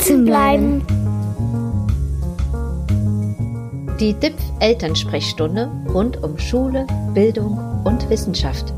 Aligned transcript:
sitzen 0.00 0.24
bleiben. 0.24 0.82
Die 4.00 4.14
DIPF 4.14 4.40
Elternsprechstunde 4.60 5.70
rund 5.92 6.22
um 6.22 6.38
Schule, 6.38 6.86
Bildung 7.12 7.58
und 7.84 8.08
Wissenschaft. 8.08 8.72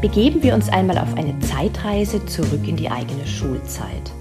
Begeben 0.00 0.42
wir 0.42 0.54
uns 0.54 0.68
einmal 0.68 0.98
auf 0.98 1.16
eine 1.16 1.38
Zeitreise 1.38 2.26
zurück 2.26 2.66
in 2.66 2.76
die 2.76 2.90
eigene 2.90 3.26
Schulzeit. 3.26 4.12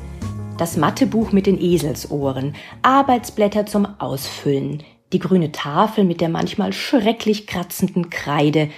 Das 0.57 0.77
Mathebuch 0.77 1.31
mit 1.31 1.47
den 1.47 1.59
Eselsohren, 1.59 2.55
Arbeitsblätter 2.83 3.65
zum 3.65 3.87
Ausfüllen, 3.99 4.83
die 5.11 5.19
grüne 5.19 5.51
Tafel 5.51 6.03
mit 6.03 6.21
der 6.21 6.29
manchmal 6.29 6.71
schrecklich 6.71 7.47
kratzenden 7.47 8.09
Kreide, 8.11 8.69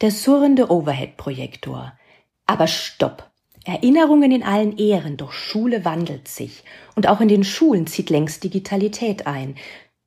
der 0.00 0.10
surrende 0.10 0.70
Overhead-Projektor. 0.70 1.92
Aber 2.46 2.66
stopp! 2.66 3.30
Erinnerungen 3.64 4.32
in 4.32 4.42
allen 4.42 4.78
Ehren, 4.78 5.16
doch 5.16 5.32
Schule 5.32 5.84
wandelt 5.84 6.28
sich. 6.28 6.64
Und 6.96 7.06
auch 7.06 7.20
in 7.20 7.28
den 7.28 7.44
Schulen 7.44 7.86
zieht 7.86 8.08
längst 8.08 8.42
Digitalität 8.42 9.26
ein. 9.26 9.56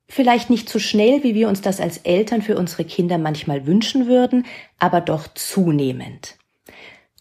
Vielleicht 0.08 0.50
nicht 0.50 0.68
so 0.68 0.78
schnell, 0.78 1.22
wie 1.22 1.34
wir 1.34 1.48
uns 1.48 1.60
das 1.60 1.80
als 1.80 1.98
Eltern 1.98 2.42
für 2.42 2.58
unsere 2.58 2.84
Kinder 2.84 3.16
manchmal 3.16 3.66
wünschen 3.66 4.06
würden, 4.06 4.44
aber 4.78 5.00
doch 5.00 5.28
zunehmend. 5.34 6.36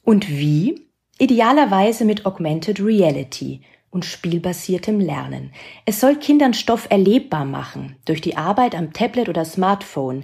Und 0.03 0.27
wie? 0.29 0.87
Idealerweise 1.19 2.03
mit 2.05 2.25
Augmented 2.25 2.79
Reality– 2.79 3.61
und 3.93 4.05
spielbasiertem 4.05 4.99
Lernen. 4.99 5.51
Es 5.85 5.99
soll 5.99 6.15
Kindern 6.15 6.53
Stoff 6.55 6.87
erlebbar 6.89 7.45
machen, 7.45 7.95
durch 8.05 8.21
die 8.21 8.35
Arbeit 8.35 8.75
am 8.75 8.91
Tablet 8.91 9.29
oder 9.29 9.45
Smartphone, 9.45 10.23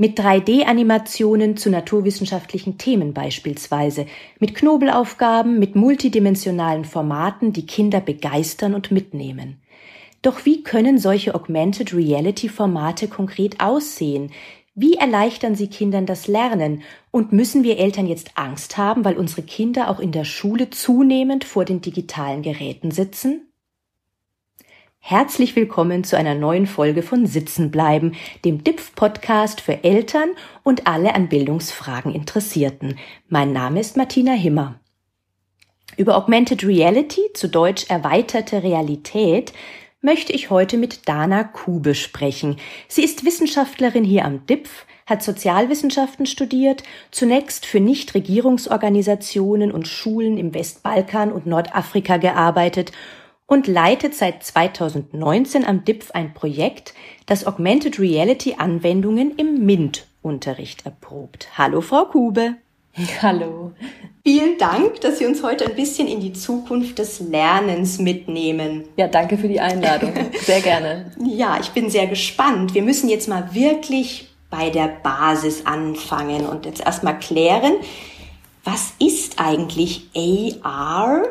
mit 0.00 0.18
3D-Animationen 0.18 1.58
zu 1.58 1.68
naturwissenschaftlichen 1.68 2.78
Themen 2.78 3.12
beispielsweise, 3.12 4.06
mit 4.38 4.54
Knobelaufgaben, 4.54 5.58
mit 5.58 5.76
multidimensionalen 5.76 6.86
Formaten, 6.86 7.52
die 7.52 7.66
Kinder 7.66 8.00
begeistern 8.00 8.72
und 8.74 8.90
mitnehmen. 8.90 9.60
Doch 10.22 10.46
wie 10.46 10.62
können 10.62 10.96
solche 10.96 11.34
Augmented 11.34 11.92
Reality 11.92 12.48
Formate 12.48 13.08
konkret 13.08 13.60
aussehen? 13.60 14.30
Wie 14.74 14.94
erleichtern 14.94 15.54
sie 15.54 15.68
Kindern 15.68 16.06
das 16.06 16.28
Lernen? 16.28 16.82
Und 17.10 17.32
müssen 17.32 17.62
wir 17.62 17.78
Eltern 17.78 18.06
jetzt 18.06 18.38
Angst 18.38 18.78
haben, 18.78 19.04
weil 19.04 19.18
unsere 19.18 19.42
Kinder 19.42 19.90
auch 19.90 20.00
in 20.00 20.12
der 20.12 20.24
Schule 20.24 20.70
zunehmend 20.70 21.44
vor 21.44 21.66
den 21.66 21.82
digitalen 21.82 22.40
Geräten 22.40 22.90
sitzen? 22.90 23.49
Herzlich 25.02 25.56
willkommen 25.56 26.04
zu 26.04 26.16
einer 26.16 26.34
neuen 26.34 26.66
Folge 26.66 27.02
von 27.02 27.26
Sitzen 27.26 27.70
bleiben, 27.72 28.12
dem 28.44 28.62
DIPF-Podcast 28.62 29.60
für 29.60 29.82
Eltern 29.82 30.28
und 30.62 30.86
alle 30.86 31.14
an 31.14 31.28
Bildungsfragen 31.28 32.14
Interessierten. 32.14 32.96
Mein 33.28 33.52
Name 33.52 33.80
ist 33.80 33.96
Martina 33.96 34.32
Himmer. 34.32 34.78
Über 35.96 36.16
Augmented 36.16 36.64
Reality, 36.64 37.22
zu 37.34 37.48
Deutsch 37.48 37.86
erweiterte 37.88 38.62
Realität, 38.62 39.52
möchte 40.02 40.32
ich 40.32 40.50
heute 40.50 40.76
mit 40.76 41.08
Dana 41.08 41.44
Kube 41.44 41.94
sprechen. 41.94 42.58
Sie 42.86 43.02
ist 43.02 43.24
Wissenschaftlerin 43.24 44.04
hier 44.04 44.24
am 44.26 44.46
DIPF, 44.46 44.86
hat 45.06 45.24
Sozialwissenschaften 45.24 46.26
studiert, 46.26 46.84
zunächst 47.10 47.66
für 47.66 47.80
Nichtregierungsorganisationen 47.80 49.72
und 49.72 49.88
Schulen 49.88 50.38
im 50.38 50.54
Westbalkan 50.54 51.32
und 51.32 51.46
Nordafrika 51.46 52.18
gearbeitet 52.18 52.92
und 53.50 53.66
leitet 53.66 54.14
seit 54.14 54.44
2019 54.44 55.66
am 55.66 55.84
DIPF 55.84 56.12
ein 56.12 56.32
Projekt, 56.34 56.94
das 57.26 57.44
Augmented 57.44 57.98
Reality 57.98 58.54
Anwendungen 58.56 59.34
im 59.36 59.66
MINT-Unterricht 59.66 60.86
erprobt. 60.86 61.48
Hallo, 61.58 61.80
Frau 61.80 62.04
Kube. 62.04 62.54
Hallo. 63.20 63.72
Vielen 64.22 64.56
Dank, 64.56 65.00
dass 65.00 65.18
Sie 65.18 65.26
uns 65.26 65.42
heute 65.42 65.66
ein 65.66 65.74
bisschen 65.74 66.06
in 66.06 66.20
die 66.20 66.32
Zukunft 66.32 67.00
des 67.00 67.18
Lernens 67.18 67.98
mitnehmen. 67.98 68.84
Ja, 68.96 69.08
danke 69.08 69.36
für 69.36 69.48
die 69.48 69.60
Einladung. 69.60 70.12
Sehr 70.42 70.60
gerne. 70.60 71.10
ja, 71.24 71.58
ich 71.60 71.70
bin 71.70 71.90
sehr 71.90 72.06
gespannt. 72.06 72.74
Wir 72.74 72.82
müssen 72.82 73.08
jetzt 73.08 73.28
mal 73.28 73.52
wirklich 73.52 74.28
bei 74.48 74.70
der 74.70 74.86
Basis 75.02 75.66
anfangen 75.66 76.46
und 76.46 76.66
jetzt 76.66 76.86
erstmal 76.86 77.18
klären, 77.18 77.74
was 78.62 78.92
ist 79.00 79.40
eigentlich 79.40 80.08
AR 80.62 81.24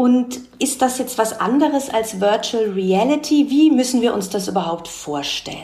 und 0.00 0.40
ist 0.58 0.80
das 0.80 0.96
jetzt 0.96 1.18
was 1.18 1.40
anderes 1.40 1.90
als 1.90 2.22
Virtual 2.22 2.70
Reality? 2.70 3.50
Wie 3.50 3.70
müssen 3.70 4.00
wir 4.00 4.14
uns 4.14 4.30
das 4.30 4.48
überhaupt 4.48 4.88
vorstellen? 4.88 5.58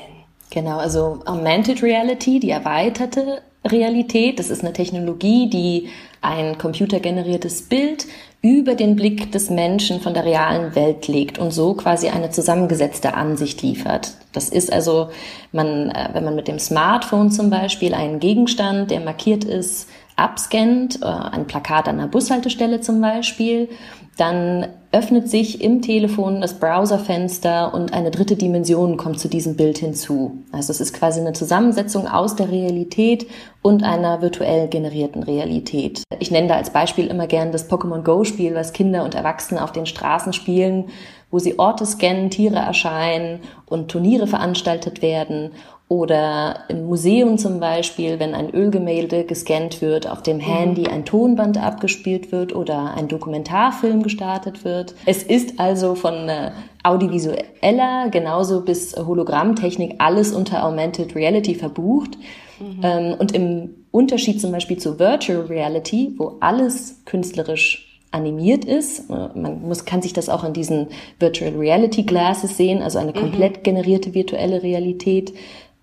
Genau, 0.50 0.76
also 0.76 1.20
Augmented 1.24 1.82
Reality, 1.82 2.38
die 2.38 2.50
erweiterte 2.50 3.40
Realität. 3.64 4.38
Das 4.38 4.50
ist 4.50 4.62
eine 4.62 4.74
Technologie, 4.74 5.48
die 5.48 5.88
ein 6.20 6.58
computergeneriertes 6.58 7.62
Bild 7.62 8.04
über 8.42 8.74
den 8.74 8.94
Blick 8.94 9.32
des 9.32 9.48
Menschen 9.48 10.02
von 10.02 10.12
der 10.12 10.26
realen 10.26 10.74
Welt 10.74 11.08
legt 11.08 11.38
und 11.38 11.50
so 11.50 11.72
quasi 11.72 12.08
eine 12.08 12.28
zusammengesetzte 12.28 13.14
Ansicht 13.14 13.62
liefert. 13.62 14.12
Das 14.34 14.50
ist 14.50 14.70
also, 14.70 15.08
man, 15.50 15.88
äh, 15.88 16.10
wenn 16.12 16.24
man 16.24 16.36
mit 16.36 16.46
dem 16.46 16.58
Smartphone 16.58 17.30
zum 17.30 17.48
Beispiel 17.48 17.94
einen 17.94 18.20
Gegenstand, 18.20 18.90
der 18.90 19.00
markiert 19.00 19.44
ist, 19.44 19.88
abscannt, 20.16 21.00
äh, 21.02 21.06
ein 21.06 21.46
Plakat 21.46 21.88
an 21.88 21.98
einer 21.98 22.08
Bushaltestelle 22.08 22.82
zum 22.82 23.00
Beispiel, 23.00 23.70
dann 24.16 24.68
öffnet 24.92 25.28
sich 25.28 25.60
im 25.60 25.82
Telefon 25.82 26.40
das 26.40 26.58
Browserfenster 26.58 27.74
und 27.74 27.92
eine 27.92 28.10
dritte 28.10 28.34
Dimension 28.34 28.96
kommt 28.96 29.20
zu 29.20 29.28
diesem 29.28 29.54
Bild 29.54 29.76
hinzu. 29.76 30.42
Also 30.52 30.70
es 30.70 30.80
ist 30.80 30.94
quasi 30.94 31.20
eine 31.20 31.34
Zusammensetzung 31.34 32.08
aus 32.08 32.34
der 32.34 32.50
Realität 32.50 33.26
und 33.60 33.82
einer 33.82 34.22
virtuell 34.22 34.68
generierten 34.68 35.22
Realität. 35.22 36.02
Ich 36.18 36.30
nenne 36.30 36.48
da 36.48 36.54
als 36.54 36.70
Beispiel 36.70 37.08
immer 37.08 37.26
gern 37.26 37.52
das 37.52 37.70
Pokémon 37.70 38.02
Go 38.02 38.24
Spiel, 38.24 38.54
was 38.54 38.72
Kinder 38.72 39.04
und 39.04 39.14
Erwachsene 39.14 39.62
auf 39.62 39.72
den 39.72 39.84
Straßen 39.84 40.32
spielen, 40.32 40.86
wo 41.30 41.38
sie 41.38 41.58
Orte 41.58 41.84
scannen, 41.84 42.30
Tiere 42.30 42.56
erscheinen 42.56 43.40
und 43.66 43.90
Turniere 43.90 44.26
veranstaltet 44.26 45.02
werden 45.02 45.50
oder 45.88 46.64
im 46.68 46.86
Museum 46.86 47.38
zum 47.38 47.60
Beispiel, 47.60 48.18
wenn 48.18 48.34
ein 48.34 48.52
Ölgemälde 48.52 49.24
gescannt 49.24 49.80
wird, 49.80 50.10
auf 50.10 50.20
dem 50.20 50.40
Handy 50.40 50.88
ein 50.88 51.04
Tonband 51.04 51.62
abgespielt 51.62 52.32
wird 52.32 52.54
oder 52.56 52.94
ein 52.94 53.06
Dokumentarfilm 53.06 54.02
gestartet 54.02 54.64
wird. 54.64 54.96
Es 55.04 55.22
ist 55.22 55.60
also 55.60 55.94
von 55.94 56.28
äh, 56.28 56.50
audiovisueller 56.82 58.08
genauso 58.10 58.62
bis 58.62 58.96
Hologrammtechnik 58.96 59.94
alles 59.98 60.32
unter 60.32 60.64
Augmented 60.64 61.14
Reality 61.14 61.54
verbucht. 61.54 62.18
Mhm. 62.58 62.80
Ähm, 62.82 63.14
und 63.16 63.32
im 63.32 63.86
Unterschied 63.92 64.40
zum 64.40 64.50
Beispiel 64.50 64.78
zu 64.78 64.98
Virtual 64.98 65.42
Reality, 65.42 66.14
wo 66.16 66.36
alles 66.40 67.04
künstlerisch 67.04 67.95
animiert 68.16 68.64
ist. 68.64 69.10
Äh, 69.10 69.38
man 69.38 69.62
muss, 69.62 69.84
kann 69.84 70.02
sich 70.02 70.12
das 70.12 70.28
auch 70.28 70.42
in 70.42 70.52
diesen 70.52 70.88
Virtual 71.20 71.54
Reality 71.54 72.02
Glasses 72.02 72.56
sehen, 72.56 72.82
also 72.82 72.98
eine 72.98 73.12
mhm. 73.12 73.16
komplett 73.20 73.62
generierte 73.62 74.14
virtuelle 74.14 74.62
Realität 74.62 75.32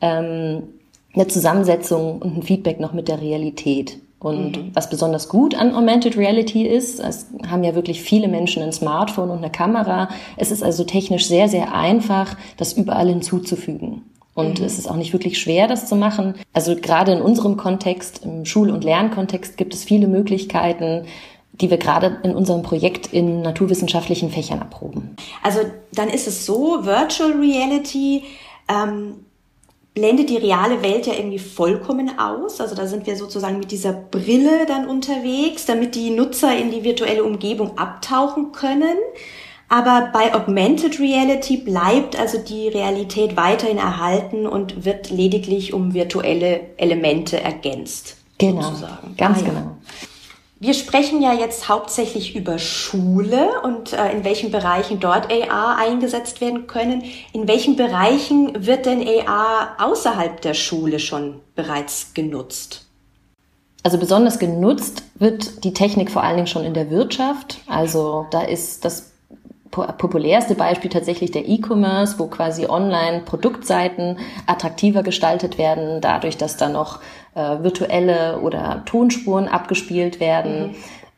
ähm, 0.01 0.63
eine 1.15 1.27
Zusammensetzung 1.27 2.19
und 2.19 2.37
ein 2.37 2.43
Feedback 2.43 2.79
noch 2.79 2.93
mit 2.93 3.07
der 3.07 3.21
Realität. 3.21 3.99
Und 4.19 4.57
mhm. 4.57 4.71
was 4.73 4.89
besonders 4.89 5.27
gut 5.27 5.53
an 5.53 5.75
Augmented 5.75 6.17
Reality 6.17 6.65
ist, 6.65 6.99
es 6.99 7.27
haben 7.47 7.63
ja 7.63 7.75
wirklich 7.75 8.01
viele 8.01 8.27
Menschen 8.27 8.63
ein 8.63 8.71
Smartphone 8.71 9.29
und 9.29 9.39
eine 9.39 9.51
Kamera. 9.51 10.09
Es 10.37 10.49
ist 10.49 10.63
also 10.63 10.85
technisch 10.85 11.27
sehr, 11.27 11.49
sehr 11.49 11.73
einfach, 11.73 12.37
das 12.57 12.73
überall 12.73 13.09
hinzuzufügen. 13.09 14.03
Und 14.33 14.59
mhm. 14.59 14.65
es 14.65 14.79
ist 14.79 14.89
auch 14.89 14.95
nicht 14.95 15.13
wirklich 15.13 15.39
schwer, 15.39 15.67
das 15.67 15.87
zu 15.87 15.95
machen. 15.95 16.35
Also 16.53 16.75
gerade 16.75 17.11
in 17.11 17.21
unserem 17.21 17.57
Kontext, 17.57 18.21
im 18.23 18.45
Schul- 18.45 18.71
und 18.71 18.83
Lernkontext, 18.83 19.57
gibt 19.57 19.73
es 19.73 19.83
viele 19.83 20.07
Möglichkeiten, 20.07 21.03
die 21.53 21.69
wir 21.69 21.77
gerade 21.77 22.19
in 22.23 22.35
unserem 22.35 22.63
Projekt 22.63 23.13
in 23.13 23.41
naturwissenschaftlichen 23.41 24.31
Fächern 24.31 24.59
erproben. 24.59 25.15
Also 25.43 25.59
dann 25.93 26.09
ist 26.09 26.27
es 26.27 26.45
so, 26.45 26.85
Virtual 26.85 27.31
Reality 27.31 28.23
ähm, 28.67 29.25
blendet 29.93 30.29
die 30.29 30.37
reale 30.37 30.81
Welt 30.81 31.05
ja 31.05 31.13
irgendwie 31.13 31.39
vollkommen 31.39 32.17
aus. 32.17 32.59
Also 32.59 32.75
da 32.75 32.87
sind 32.87 33.05
wir 33.05 33.15
sozusagen 33.15 33.59
mit 33.59 33.71
dieser 33.71 33.93
Brille 33.93 34.65
dann 34.67 34.87
unterwegs, 34.87 35.65
damit 35.65 35.95
die 35.95 36.09
Nutzer 36.09 36.57
in 36.57 36.71
die 36.71 36.83
virtuelle 36.83 37.23
Umgebung 37.23 37.77
abtauchen 37.77 38.51
können. 38.51 38.97
Aber 39.69 40.09
bei 40.11 40.33
Augmented 40.33 40.99
Reality 40.99 41.57
bleibt 41.57 42.19
also 42.19 42.37
die 42.37 42.67
Realität 42.67 43.37
weiterhin 43.37 43.77
erhalten 43.77 44.45
und 44.45 44.85
wird 44.85 45.09
lediglich 45.09 45.73
um 45.73 45.93
virtuelle 45.93 46.61
Elemente 46.77 47.39
ergänzt. 47.39 48.17
Genau, 48.39 48.61
sozusagen. 48.61 49.15
ganz 49.17 49.39
ah, 49.39 49.41
ja. 49.41 49.47
genau. 49.49 49.77
Wir 50.63 50.73
sprechen 50.73 51.21
ja 51.21 51.33
jetzt 51.33 51.67
hauptsächlich 51.67 52.37
über 52.37 52.57
Schule 52.57 53.61
und 53.63 53.91
äh, 53.91 54.13
in 54.13 54.23
welchen 54.23 54.49
Bereichen 54.49 55.01
dort 55.01 55.29
AR 55.29 55.75
eingesetzt 55.77 56.39
werden 56.39 56.67
können. 56.67 57.03
In 57.33 57.49
welchen 57.49 57.75
Bereichen 57.75 58.65
wird 58.65 58.85
denn 58.85 59.05
AR 59.05 59.75
außerhalb 59.77 60.39
der 60.39 60.53
Schule 60.53 60.99
schon 60.99 61.41
bereits 61.55 62.13
genutzt? 62.13 62.85
Also 63.83 63.97
besonders 63.97 64.39
genutzt 64.39 65.03
wird 65.15 65.65
die 65.65 65.73
Technik 65.73 66.09
vor 66.09 66.23
allen 66.23 66.37
Dingen 66.37 66.47
schon 66.47 66.63
in 66.63 66.73
der 66.73 66.89
Wirtschaft. 66.89 67.59
Also 67.67 68.27
da 68.31 68.43
ist 68.43 68.85
das 68.85 69.11
populärste 69.73 70.55
Beispiel 70.55 70.89
tatsächlich 70.89 71.31
der 71.31 71.47
E-Commerce, 71.47 72.19
wo 72.19 72.27
quasi 72.27 72.67
online 72.67 73.21
Produktseiten 73.25 74.17
attraktiver 74.45 75.03
gestaltet 75.03 75.57
werden, 75.57 75.99
dadurch, 76.01 76.37
dass 76.37 76.57
da 76.57 76.69
noch 76.69 76.99
äh, 77.35 77.63
virtuelle 77.63 78.39
oder 78.39 78.83
Tonspuren 78.85 79.47
abgespielt 79.47 80.19
werden. 80.19 80.67
Mhm. 80.67 80.75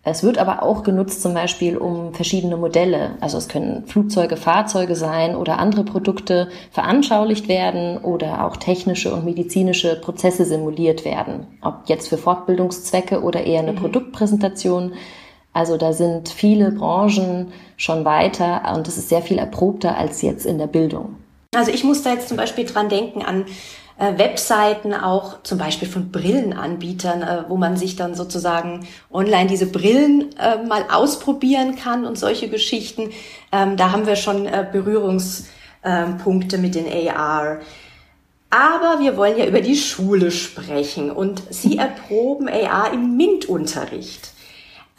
Es 0.08 0.22
wird 0.22 0.38
aber 0.38 0.62
auch 0.62 0.84
genutzt 0.84 1.24
zum 1.24 1.34
Beispiel 1.34 1.78
um 1.78 2.14
verschiedene 2.14 2.58
Modelle. 2.58 3.18
Also 3.22 3.40
es 3.40 3.48
können 3.48 3.88
Flugzeuge, 3.88 4.38
Fahrzeuge 4.38 4.96
sein 4.96 5.36
oder 5.36 5.58
andere 5.58 5.84
Produkte 5.84 6.50
veranschaulicht 6.70 7.48
werden 7.48 7.98
oder 7.98 8.46
auch 8.46 8.58
technische 8.58 9.12
und 9.12 9.26
medizinische 9.26 10.00
Prozesse 10.00 10.46
simuliert 10.46 11.06
werden. 11.06 11.48
Ob 11.62 11.88
jetzt 11.88 12.08
für 12.08 12.20
Fortbildungszwecke 12.20 13.24
oder 13.24 13.46
eher 13.46 13.62
eine 13.62 13.72
mhm. 13.72 13.78
Produktpräsentation. 13.78 14.94
Also 15.56 15.78
da 15.78 15.94
sind 15.94 16.28
viele 16.28 16.70
Branchen 16.70 17.54
schon 17.78 18.04
weiter 18.04 18.74
und 18.76 18.90
es 18.90 18.98
ist 18.98 19.08
sehr 19.08 19.22
viel 19.22 19.38
erprobter 19.38 19.98
als 19.98 20.22
jetzt 20.22 20.46
in 20.46 20.58
der 20.58 20.68
Bildung. 20.68 21.16
Also 21.56 21.72
ich 21.72 21.86
muss 21.86 22.04
da 22.04 22.12
jetzt 22.12 22.28
zum 22.28 22.36
Beispiel 22.36 22.66
dran 22.66 22.90
denken 22.90 23.22
an 23.22 23.46
äh, 23.98 24.18
Webseiten 24.18 24.94
auch 24.94 25.44
zum 25.44 25.58
Beispiel 25.58 25.88
von 25.88 26.12
Brillenanbietern, 26.12 27.22
äh, 27.22 27.44
wo 27.48 27.56
man 27.56 27.78
sich 27.78 27.96
dann 27.96 28.16
sozusagen 28.16 28.86
online 29.10 29.48
diese 29.48 29.68
Brillen 29.68 30.36
äh, 30.38 30.62
mal 30.66 30.88
ausprobieren 30.92 31.78
kann 31.78 32.06
und 32.06 32.20
solche 32.20 32.50
Geschichten. 32.50 33.12
Ähm, 33.54 33.78
da 33.78 33.94
haben 33.94 34.08
wir 34.08 34.18
schon 34.18 34.48
äh, 34.48 34.68
Berührungspunkte 34.70 36.58
mit 36.58 36.76
den 36.76 36.88
AR. 37.16 37.60
Aber 38.50 39.00
wir 39.00 39.16
wollen 39.16 39.38
ja 39.38 39.46
über 39.46 39.62
die 39.62 39.78
Schule 39.78 40.32
sprechen 40.32 41.12
und 41.12 41.44
Sie 41.50 41.78
erproben 41.78 42.50
AR 42.50 42.92
im 42.92 43.16
MINT-Unterricht. 43.16 44.35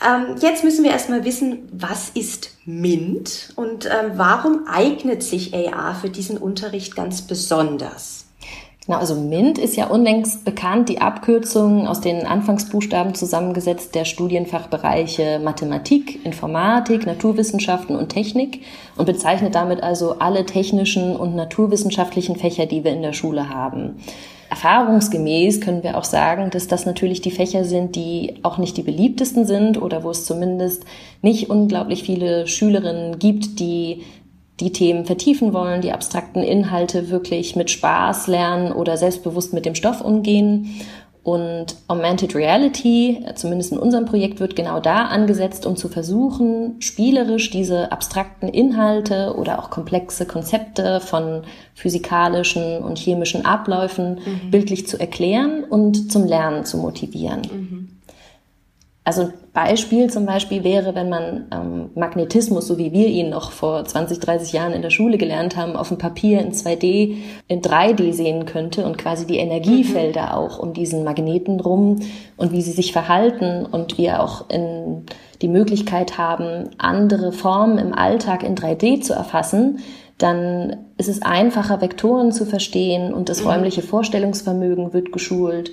Ähm, 0.05 0.37
jetzt 0.41 0.63
müssen 0.63 0.85
wir 0.85 0.91
erstmal 0.91 1.25
wissen, 1.25 1.69
was 1.73 2.11
ist 2.11 2.51
MINT 2.67 3.55
und 3.57 3.87
ähm, 3.87 4.13
warum 4.17 4.67
eignet 4.67 5.23
sich 5.23 5.55
AR 5.55 5.95
für 5.95 6.11
diesen 6.11 6.37
Unterricht 6.37 6.95
ganz 6.95 7.23
besonders? 7.23 8.27
Genau, 8.87 8.99
also 8.99 9.17
MINT 9.17 9.59
ist 9.59 9.75
ja 9.75 9.87
unlängst 9.87 10.45
bekannt, 10.45 10.89
die 10.89 11.01
Abkürzung 11.01 11.89
aus 11.89 12.01
den 12.01 12.25
Anfangsbuchstaben 12.25 13.15
zusammengesetzt 13.15 13.97
der 13.97 14.05
Studienfachbereiche 14.05 15.41
Mathematik, 15.43 16.25
Informatik, 16.25 17.05
Naturwissenschaften 17.05 17.97
und 17.97 18.11
Technik 18.11 18.63
und 18.97 19.07
bezeichnet 19.07 19.57
damit 19.57 19.83
also 19.83 20.21
alle 20.21 20.47
technischen 20.47 21.17
und 21.17 21.35
naturwissenschaftlichen 21.35 22.37
Fächer, 22.37 22.67
die 22.67 22.85
wir 22.85 22.93
in 22.93 23.03
der 23.03 23.13
Schule 23.13 23.49
haben. 23.49 23.97
Erfahrungsgemäß 24.49 25.61
können 25.61 25.83
wir 25.83 25.97
auch 25.99 26.05
sagen, 26.05 26.51
dass 26.51 26.69
das 26.69 26.87
natürlich 26.87 27.21
die 27.21 27.31
Fächer 27.31 27.65
sind, 27.65 27.97
die 27.97 28.35
auch 28.43 28.59
nicht 28.59 28.77
die 28.77 28.83
beliebtesten 28.83 29.45
sind 29.45 29.81
oder 29.81 30.05
wo 30.05 30.11
es 30.11 30.25
zumindest 30.25 30.85
nicht 31.23 31.51
unglaublich 31.51 32.05
viele 32.05 32.47
Schülerinnen 32.47 33.19
gibt, 33.19 33.59
die 33.59 34.05
die 34.61 34.73
Themen 34.73 35.05
vertiefen 35.05 35.53
wollen, 35.53 35.83
die 35.83 35.93
abstrakten 35.93 36.43
Inhalte 36.43 37.11
wirklich 37.11 37.57
mit 37.57 37.71
Spaß 37.71 38.27
lernen 38.27 38.73
oder 38.73 38.97
selbstbewusst 38.97 39.53
mit 39.53 39.67
dem 39.67 39.75
Stoff 39.75 40.01
umgehen. 40.01 40.81
Und 41.27 41.75
Augmented 41.89 42.37
Reality, 42.37 43.27
zumindest 43.35 43.73
in 43.73 43.79
unserem 43.79 44.05
Projekt, 44.05 44.39
wird 44.39 44.55
genau 44.55 44.79
da 44.79 45.07
angesetzt, 45.07 45.67
um 45.67 45.75
zu 45.75 45.89
versuchen, 45.89 46.81
spielerisch 46.81 47.51
diese 47.51 47.91
abstrakten 47.91 48.49
Inhalte 48.49 49.35
oder 49.37 49.59
auch 49.59 49.69
komplexe 49.69 50.25
Konzepte 50.25 51.01
von 51.01 51.43
physikalischen 51.75 52.79
und 52.79 52.97
chemischen 52.97 53.45
Abläufen 53.45 54.21
mhm. 54.25 54.53
bildlich 54.53 54.87
zu 54.87 55.01
erklären 55.01 55.65
und 55.65 56.13
zum 56.13 56.27
Lernen 56.27 56.65
zu 56.65 56.77
motivieren. 56.77 57.43
Mhm. 57.51 57.86
Also 59.07 59.23
ein 59.23 59.33
Beispiel 59.53 60.11
zum 60.11 60.27
Beispiel 60.27 60.65
wäre, 60.65 60.97
wenn 60.97 61.09
man 61.09 61.47
ähm, 61.53 61.91
Magnetismus, 61.95 62.67
so 62.67 62.77
wie 62.77 62.91
wir 62.91 63.07
ihn 63.07 63.31
noch 63.31 63.53
vor 63.53 63.85
20, 63.85 64.19
30 64.19 64.53
Jahren 64.53 64.73
in 64.73 64.83
der 64.83 64.91
Schule 64.91 65.17
gelernt 65.17 65.57
haben, 65.57 65.77
auf 65.77 65.89
dem 65.89 65.99
Papier 65.99 66.41
in 66.41 66.51
2D, 66.51 67.15
in 67.47 67.63
3D 67.63 68.13
sehen 68.13 68.47
könnte 68.47 68.85
und 68.85 68.99
quasi 68.99 69.25
die 69.25 69.39
Energiefelder 69.39 70.25
mhm. 70.25 70.33
auch 70.33 70.59
um 70.59 70.73
diesen 70.73 71.05
Magneten 71.05 71.61
rum 71.61 72.01
und 72.37 72.51
wie 72.51 72.63
sie 72.63 72.73
sich 72.73 72.91
verhalten 72.91 73.65
und 73.65 73.97
wir 73.97 74.25
auch 74.25 74.51
in 74.51 75.07
die 75.41 75.49
Möglichkeit 75.49 76.19
haben, 76.19 76.71
andere 76.77 77.31
Formen 77.31 77.79
im 77.79 77.95
Alltag 77.95 78.43
in 78.43 78.57
3D 78.57 79.03
zu 79.03 79.13
erfassen, 79.13 79.79
dann 80.19 80.79
ist 80.99 81.09
es 81.09 81.23
einfacher, 81.23 81.81
Vektoren 81.81 82.33
zu 82.33 82.45
verstehen 82.45 83.15
und 83.15 83.29
das 83.29 83.43
mhm. 83.43 83.51
räumliche 83.51 83.83
Vorstellungsvermögen 83.83 84.93
wird 84.93 85.13
geschult 85.13 85.71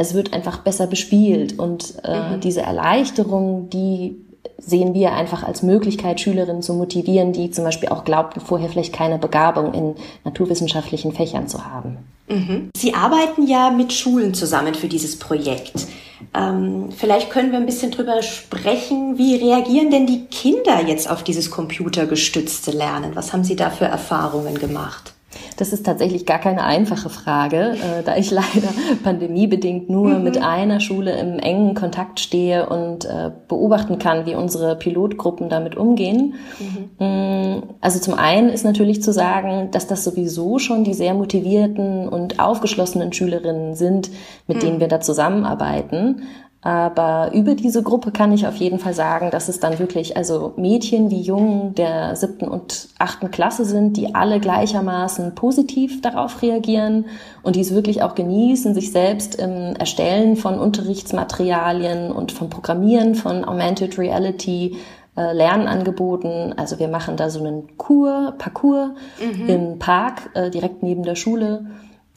es 0.00 0.14
wird 0.14 0.32
einfach 0.32 0.58
besser 0.58 0.86
bespielt 0.86 1.58
und 1.58 1.94
äh, 2.04 2.36
mhm. 2.36 2.40
diese 2.40 2.62
Erleichterung, 2.62 3.68
die 3.68 4.16
sehen 4.56 4.94
wir 4.94 5.12
einfach 5.12 5.42
als 5.42 5.62
Möglichkeit, 5.62 6.20
Schülerinnen 6.20 6.62
zu 6.62 6.72
motivieren, 6.72 7.32
die 7.32 7.50
zum 7.50 7.64
Beispiel 7.64 7.90
auch 7.90 8.04
glaubten, 8.04 8.40
vorher 8.40 8.70
vielleicht 8.70 8.94
keine 8.94 9.18
Begabung 9.18 9.74
in 9.74 9.94
naturwissenschaftlichen 10.24 11.12
Fächern 11.12 11.48
zu 11.48 11.66
haben. 11.66 11.98
Mhm. 12.28 12.70
Sie 12.74 12.94
arbeiten 12.94 13.46
ja 13.46 13.70
mit 13.70 13.92
Schulen 13.92 14.32
zusammen 14.32 14.74
für 14.74 14.88
dieses 14.88 15.18
Projekt. 15.18 15.86
Ähm, 16.34 16.88
vielleicht 16.96 17.28
können 17.28 17.52
wir 17.52 17.58
ein 17.58 17.66
bisschen 17.66 17.90
drüber 17.90 18.22
sprechen. 18.22 19.18
Wie 19.18 19.36
reagieren 19.36 19.90
denn 19.90 20.06
die 20.06 20.26
Kinder 20.26 20.82
jetzt 20.86 21.10
auf 21.10 21.22
dieses 21.22 21.50
computergestützte 21.50 22.70
Lernen? 22.70 23.16
Was 23.16 23.34
haben 23.34 23.44
Sie 23.44 23.56
da 23.56 23.68
für 23.68 23.86
Erfahrungen 23.86 24.58
gemacht? 24.58 25.12
Das 25.56 25.72
ist 25.72 25.84
tatsächlich 25.84 26.26
gar 26.26 26.38
keine 26.38 26.64
einfache 26.64 27.10
Frage, 27.10 27.72
äh, 27.72 28.02
da 28.04 28.16
ich 28.16 28.30
leider 28.30 28.68
pandemiebedingt 29.02 29.90
nur 29.90 30.18
mhm. 30.18 30.24
mit 30.24 30.42
einer 30.42 30.80
Schule 30.80 31.18
im 31.18 31.38
engen 31.38 31.74
Kontakt 31.74 32.20
stehe 32.20 32.68
und 32.68 33.04
äh, 33.04 33.30
beobachten 33.48 33.98
kann, 33.98 34.26
wie 34.26 34.34
unsere 34.34 34.76
Pilotgruppen 34.76 35.48
damit 35.48 35.76
umgehen. 35.76 36.34
Mhm. 36.58 37.06
Mm, 37.06 37.62
also 37.80 37.98
zum 37.98 38.14
einen 38.14 38.48
ist 38.48 38.64
natürlich 38.64 39.02
zu 39.02 39.12
sagen, 39.12 39.70
dass 39.70 39.86
das 39.86 40.04
sowieso 40.04 40.58
schon 40.58 40.84
die 40.84 40.94
sehr 40.94 41.14
motivierten 41.14 42.08
und 42.08 42.40
aufgeschlossenen 42.40 43.12
Schülerinnen 43.12 43.74
sind, 43.74 44.10
mit 44.46 44.58
mhm. 44.58 44.60
denen 44.60 44.80
wir 44.80 44.88
da 44.88 45.00
zusammenarbeiten. 45.00 46.22
Aber 46.62 47.30
über 47.32 47.54
diese 47.54 47.82
Gruppe 47.82 48.10
kann 48.10 48.32
ich 48.32 48.46
auf 48.46 48.56
jeden 48.56 48.78
Fall 48.78 48.92
sagen, 48.92 49.30
dass 49.30 49.48
es 49.48 49.60
dann 49.60 49.78
wirklich 49.78 50.18
also 50.18 50.52
Mädchen 50.56 51.10
wie 51.10 51.22
Jungen 51.22 51.74
der 51.74 52.16
siebten 52.16 52.48
und 52.48 52.88
achten 52.98 53.30
Klasse 53.30 53.64
sind, 53.64 53.96
die 53.96 54.14
alle 54.14 54.40
gleichermaßen 54.40 55.34
positiv 55.34 56.02
darauf 56.02 56.42
reagieren 56.42 57.06
und 57.42 57.56
die 57.56 57.60
es 57.60 57.74
wirklich 57.74 58.02
auch 58.02 58.14
genießen, 58.14 58.74
sich 58.74 58.92
selbst 58.92 59.36
im 59.36 59.74
Erstellen 59.76 60.36
von 60.36 60.58
Unterrichtsmaterialien 60.58 62.12
und 62.12 62.30
vom 62.30 62.50
Programmieren 62.50 63.14
von 63.14 63.42
Augmented 63.46 63.98
Reality 63.98 64.76
äh, 65.16 65.32
Lernangeboten. 65.32 66.58
Also 66.58 66.78
wir 66.78 66.88
machen 66.88 67.16
da 67.16 67.30
so 67.30 67.40
einen 67.40 67.78
Kur, 67.78 68.34
Parcours 68.36 68.90
mhm. 69.18 69.48
im 69.48 69.78
Park 69.78 70.28
äh, 70.34 70.50
direkt 70.50 70.82
neben 70.82 71.04
der 71.04 71.14
Schule 71.14 71.64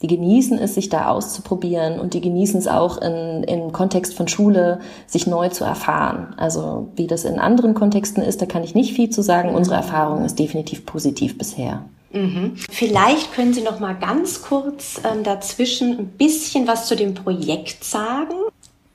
die 0.02 0.06
genießen 0.06 0.58
es, 0.58 0.74
sich 0.74 0.88
da 0.88 1.08
auszuprobieren 1.08 1.98
und 1.98 2.14
die 2.14 2.20
genießen 2.20 2.58
es 2.58 2.68
auch 2.68 2.98
in, 2.98 3.44
im 3.44 3.72
Kontext 3.72 4.14
von 4.14 4.28
Schule, 4.28 4.80
sich 5.06 5.26
neu 5.26 5.48
zu 5.48 5.64
erfahren. 5.64 6.34
Also 6.36 6.88
wie 6.96 7.06
das 7.06 7.24
in 7.24 7.38
anderen 7.38 7.74
Kontexten 7.74 8.22
ist, 8.22 8.42
da 8.42 8.46
kann 8.46 8.64
ich 8.64 8.74
nicht 8.74 8.94
viel 8.94 9.10
zu 9.10 9.22
sagen. 9.22 9.54
Unsere 9.54 9.76
Erfahrung 9.76 10.24
ist 10.24 10.38
definitiv 10.38 10.84
positiv 10.84 11.38
bisher. 11.38 11.84
Mhm. 12.12 12.54
Vielleicht 12.70 13.32
können 13.34 13.54
Sie 13.54 13.62
noch 13.62 13.80
mal 13.80 13.94
ganz 13.94 14.42
kurz 14.42 15.00
ähm, 15.04 15.24
dazwischen 15.24 15.98
ein 15.98 16.08
bisschen 16.08 16.66
was 16.66 16.86
zu 16.86 16.96
dem 16.96 17.14
Projekt 17.14 17.82
sagen. 17.82 18.34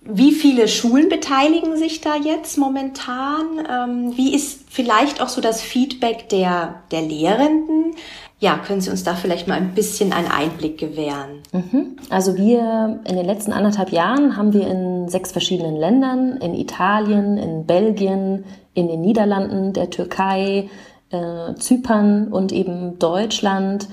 Wie 0.01 0.31
viele 0.31 0.67
Schulen 0.67 1.09
beteiligen 1.09 1.77
sich 1.77 2.01
da 2.01 2.15
jetzt 2.15 2.57
momentan? 2.57 3.45
Ähm, 3.69 4.17
wie 4.17 4.33
ist 4.33 4.61
vielleicht 4.69 5.21
auch 5.21 5.29
so 5.29 5.41
das 5.41 5.61
Feedback 5.61 6.29
der, 6.29 6.81
der 6.91 7.01
Lehrenden? 7.01 7.95
Ja, 8.41 8.57
können 8.57 8.79
Sie 8.79 8.89
uns 8.89 9.03
da 9.03 9.15
vielleicht 9.15 9.49
mal 9.49 9.55
ein 9.55 9.73
bisschen 9.73 10.13
einen 10.13 10.31
Einblick 10.31 10.77
gewähren? 10.77 11.43
Mhm. 11.51 11.97
Also 12.09 12.37
wir 12.37 13.01
in 13.03 13.17
den 13.17 13.25
letzten 13.25 13.51
anderthalb 13.51 13.91
Jahren 13.91 14.37
haben 14.37 14.53
wir 14.53 14.65
in 14.65 15.09
sechs 15.09 15.33
verschiedenen 15.33 15.75
Ländern, 15.75 16.37
in 16.37 16.53
Italien, 16.53 17.37
in 17.37 17.65
Belgien, 17.65 18.45
in 18.73 18.87
den 18.87 19.01
Niederlanden, 19.01 19.73
der 19.73 19.89
Türkei, 19.89 20.69
äh, 21.11 21.53
Zypern 21.55 22.29
und 22.29 22.53
eben 22.53 22.97
Deutschland 22.97 23.89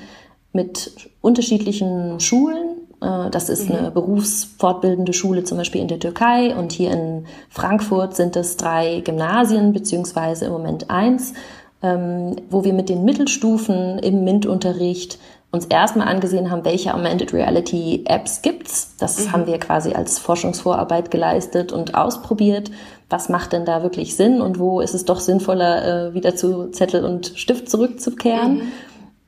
mit 0.53 0.93
unterschiedlichen 1.21 2.21
Schulen. 2.21 2.87
Äh, 3.01 3.31
das 3.31 3.49
ist 3.49 3.69
mhm. 3.69 3.77
eine 3.77 3.91
berufsfortbildende 3.91 5.13
Schule 5.13 5.43
zum 5.43 5.59
Beispiel 5.59 5.81
in 5.81 5.89
der 5.89 5.99
Türkei 5.99 6.55
und 6.55 6.71
hier 6.71 6.93
in 6.93 7.27
Frankfurt 7.49 8.15
sind 8.15 8.37
es 8.37 8.57
drei 8.57 9.01
Gymnasien 9.01 9.73
beziehungsweise 9.73 10.45
im 10.45 10.53
Moment 10.53 10.89
eins 10.89 11.35
ähm, 11.83 12.37
wo 12.51 12.65
wir 12.65 12.73
mit 12.73 12.89
den 12.89 13.05
Mittelstufen 13.05 13.99
im 13.99 14.25
MINT-Unterricht 14.25 15.19
uns 15.53 15.67
erstmal 15.67 16.09
angesehen 16.09 16.51
haben, 16.51 16.65
welche 16.65 16.95
Augmented 16.95 17.33
Reality 17.33 18.05
Apps 18.07 18.43
gibt's. 18.43 18.97
Das 18.99 19.27
mhm. 19.27 19.33
haben 19.33 19.47
wir 19.47 19.59
quasi 19.59 19.93
als 19.93 20.19
Forschungsvorarbeit 20.19 21.11
geleistet 21.11 21.73
und 21.73 21.95
ausprobiert. 21.95 22.71
Was 23.09 23.29
macht 23.29 23.53
denn 23.53 23.65
da 23.65 23.83
wirklich 23.83 24.17
Sinn 24.17 24.41
und 24.41 24.59
wo 24.59 24.81
ist 24.81 24.95
es 24.95 25.05
doch 25.05 25.21
sinnvoller, 25.21 26.09
äh, 26.09 26.15
wieder 26.15 26.35
zu 26.35 26.71
Zettel 26.71 27.05
und 27.05 27.33
Stift 27.37 27.71
zurückzukehren? 27.71 28.73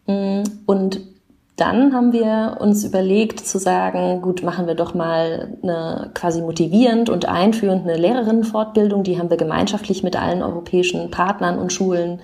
Mhm. 0.07 0.15
Mm, 0.15 0.43
und 0.67 1.01
dann 1.59 1.93
haben 1.93 2.13
wir 2.13 2.59
uns 2.61 2.85
überlegt 2.85 3.41
zu 3.41 3.59
sagen, 3.59 4.23
gut, 4.23 4.45
machen 4.45 4.69
wir 4.69 4.77
doch 4.77 4.95
mal 4.95 5.59
eine 5.63 6.13
quasi 6.15 6.41
motivierend 6.41 7.11
und 7.11 7.27
einführend 7.27 7.83
eine 7.83 7.99
Lehrerinnenfortbildung. 7.99 9.03
Die 9.03 9.19
haben 9.19 9.29
wir 9.29 9.37
gemeinschaftlich 9.37 10.05
mit 10.05 10.17
allen 10.17 10.43
europäischen 10.43 11.11
Partnern 11.11 11.59
und 11.59 11.73
Schulen 11.73 12.21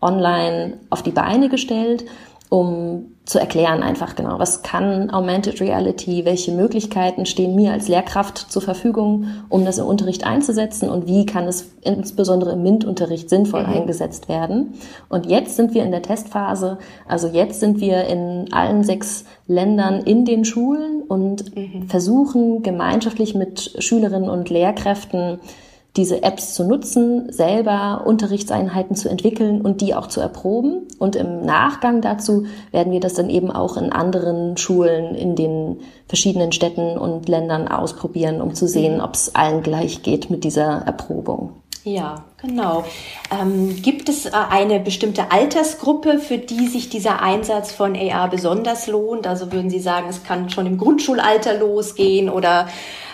online 0.00 0.78
auf 0.88 1.02
die 1.02 1.10
Beine 1.10 1.50
gestellt 1.50 2.04
um 2.50 3.14
zu 3.24 3.38
erklären 3.38 3.82
einfach 3.82 4.16
genau, 4.16 4.38
was 4.38 4.62
kann 4.62 5.10
Augmented 5.10 5.60
Reality, 5.60 6.24
welche 6.24 6.50
Möglichkeiten 6.50 7.26
stehen 7.26 7.54
mir 7.54 7.72
als 7.72 7.86
Lehrkraft 7.86 8.38
zur 8.38 8.62
Verfügung, 8.62 9.26
um 9.50 9.66
das 9.66 9.76
im 9.76 9.84
Unterricht 9.84 10.26
einzusetzen 10.26 10.88
und 10.88 11.06
wie 11.06 11.26
kann 11.26 11.44
es 11.44 11.70
insbesondere 11.82 12.52
im 12.52 12.62
MINT-Unterricht 12.62 13.28
sinnvoll 13.28 13.64
mhm. 13.64 13.74
eingesetzt 13.74 14.30
werden. 14.30 14.74
Und 15.10 15.26
jetzt 15.26 15.56
sind 15.56 15.74
wir 15.74 15.84
in 15.84 15.90
der 15.90 16.00
Testphase, 16.00 16.78
also 17.06 17.28
jetzt 17.28 17.60
sind 17.60 17.80
wir 17.80 18.04
in 18.04 18.50
allen 18.50 18.82
sechs 18.82 19.26
Ländern 19.46 20.00
in 20.00 20.24
den 20.24 20.46
Schulen 20.46 21.02
und 21.02 21.54
mhm. 21.54 21.82
versuchen 21.86 22.62
gemeinschaftlich 22.62 23.34
mit 23.34 23.76
Schülerinnen 23.78 24.30
und 24.30 24.48
Lehrkräften 24.48 25.38
diese 25.98 26.22
Apps 26.22 26.54
zu 26.54 26.64
nutzen, 26.64 27.30
selber 27.32 28.04
Unterrichtseinheiten 28.06 28.96
zu 28.96 29.10
entwickeln 29.10 29.60
und 29.60 29.80
die 29.80 29.94
auch 29.94 30.06
zu 30.06 30.20
erproben. 30.20 30.86
Und 30.98 31.16
im 31.16 31.44
Nachgang 31.44 32.00
dazu 32.00 32.46
werden 32.70 32.92
wir 32.92 33.00
das 33.00 33.14
dann 33.14 33.28
eben 33.28 33.50
auch 33.50 33.76
in 33.76 33.92
anderen 33.92 34.56
Schulen 34.56 35.14
in 35.14 35.36
den 35.36 35.80
verschiedenen 36.06 36.52
Städten 36.52 36.96
und 36.96 37.28
Ländern 37.28 37.68
ausprobieren, 37.68 38.40
um 38.40 38.54
zu 38.54 38.66
sehen, 38.66 39.00
ob 39.00 39.14
es 39.14 39.34
allen 39.34 39.62
gleich 39.62 40.02
geht 40.02 40.30
mit 40.30 40.44
dieser 40.44 40.82
Erprobung. 40.86 41.50
Ja, 41.84 42.24
genau. 42.40 42.84
Ähm, 43.30 43.80
gibt 43.80 44.08
es 44.08 44.26
äh, 44.26 44.30
eine 44.32 44.78
bestimmte 44.78 45.30
Altersgruppe, 45.30 46.18
für 46.18 46.38
die 46.38 46.66
sich 46.66 46.90
dieser 46.90 47.22
Einsatz 47.22 47.72
von 47.72 47.96
AR 47.96 48.28
besonders 48.28 48.86
lohnt? 48.88 49.26
Also 49.26 49.52
würden 49.52 49.70
Sie 49.70 49.80
sagen, 49.80 50.08
es 50.08 50.22
kann 50.22 50.50
schon 50.50 50.66
im 50.66 50.76
Grundschulalter 50.76 51.54
losgehen 51.54 52.28
oder 52.28 52.68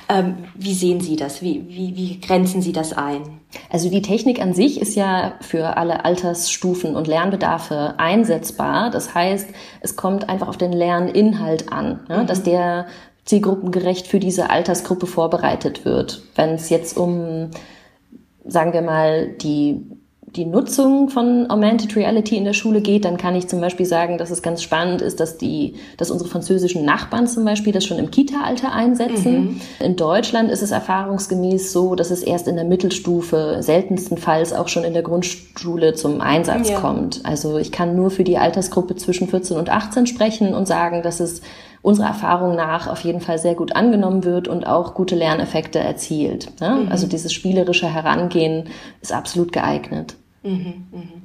ähm, 0.08 0.44
wie 0.54 0.74
sehen 0.74 1.00
Sie 1.00 1.16
das? 1.16 1.42
Wie, 1.42 1.66
wie, 1.68 1.96
wie 1.96 2.20
grenzen 2.20 2.62
Sie 2.62 2.72
das 2.72 2.92
ein? 2.92 3.40
Also 3.70 3.88
die 3.88 4.02
Technik 4.02 4.40
an 4.40 4.52
sich 4.52 4.80
ist 4.80 4.94
ja 4.94 5.34
für 5.40 5.76
alle 5.76 6.04
Altersstufen 6.04 6.96
und 6.96 7.06
Lernbedarfe 7.06 7.94
einsetzbar. 7.98 8.90
Das 8.90 9.14
heißt, 9.14 9.48
es 9.80 9.96
kommt 9.96 10.28
einfach 10.28 10.48
auf 10.48 10.56
den 10.56 10.72
Lerninhalt 10.72 11.72
an, 11.72 12.00
ne? 12.08 12.22
mhm. 12.22 12.26
dass 12.26 12.42
der 12.42 12.86
zielgruppengerecht 13.24 14.06
für 14.06 14.20
diese 14.20 14.50
Altersgruppe 14.50 15.06
vorbereitet 15.06 15.84
wird. 15.84 16.22
Wenn 16.34 16.50
es 16.50 16.68
jetzt 16.68 16.98
um, 16.98 17.50
sagen 18.44 18.72
wir 18.72 18.82
mal, 18.82 19.28
die 19.28 19.80
die 20.36 20.44
Nutzung 20.44 21.08
von 21.10 21.48
Augmented 21.48 21.94
Reality 21.94 22.36
in 22.36 22.44
der 22.44 22.54
Schule 22.54 22.80
geht, 22.80 23.04
dann 23.04 23.16
kann 23.16 23.36
ich 23.36 23.46
zum 23.46 23.60
Beispiel 23.60 23.86
sagen, 23.86 24.18
dass 24.18 24.30
es 24.30 24.42
ganz 24.42 24.62
spannend 24.62 25.00
ist, 25.00 25.20
dass 25.20 25.38
die, 25.38 25.74
dass 25.96 26.10
unsere 26.10 26.28
französischen 26.28 26.84
Nachbarn 26.84 27.28
zum 27.28 27.44
Beispiel 27.44 27.72
das 27.72 27.84
schon 27.84 27.98
im 27.98 28.10
Kita-Alter 28.10 28.72
einsetzen. 28.72 29.34
Mhm. 29.34 29.60
In 29.78 29.96
Deutschland 29.96 30.50
ist 30.50 30.62
es 30.62 30.72
erfahrungsgemäß 30.72 31.72
so, 31.72 31.94
dass 31.94 32.10
es 32.10 32.22
erst 32.22 32.48
in 32.48 32.56
der 32.56 32.64
Mittelstufe, 32.64 33.58
seltenstenfalls 33.60 34.52
auch 34.52 34.68
schon 34.68 34.82
in 34.82 34.92
der 34.92 35.02
Grundschule 35.02 35.94
zum 35.94 36.20
Einsatz 36.20 36.70
ja. 36.70 36.80
kommt. 36.80 37.20
Also 37.24 37.58
ich 37.58 37.70
kann 37.70 37.94
nur 37.94 38.10
für 38.10 38.24
die 38.24 38.38
Altersgruppe 38.38 38.96
zwischen 38.96 39.28
14 39.28 39.56
und 39.56 39.70
18 39.70 40.06
sprechen 40.06 40.52
und 40.52 40.66
sagen, 40.66 41.02
dass 41.02 41.20
es 41.20 41.42
unserer 41.84 42.08
Erfahrung 42.08 42.56
nach 42.56 42.88
auf 42.88 43.00
jeden 43.00 43.20
Fall 43.20 43.38
sehr 43.38 43.54
gut 43.54 43.76
angenommen 43.76 44.24
wird 44.24 44.48
und 44.48 44.66
auch 44.66 44.94
gute 44.94 45.14
Lerneffekte 45.14 45.78
erzielt. 45.78 46.58
Ne? 46.60 46.84
Mhm. 46.84 46.88
Also 46.90 47.06
dieses 47.06 47.32
spielerische 47.32 47.86
Herangehen 47.86 48.70
ist 49.02 49.12
absolut 49.12 49.52
geeignet. 49.52 50.16
Mhm, 50.44 50.86
mhm. 50.92 51.22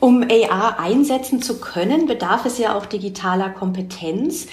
Um 0.00 0.22
AR 0.22 0.80
einsetzen 0.80 1.42
zu 1.42 1.60
können, 1.60 2.06
bedarf 2.06 2.46
es 2.46 2.58
ja 2.58 2.76
auch 2.76 2.86
digitaler 2.86 3.50
Kompetenz. 3.50 4.46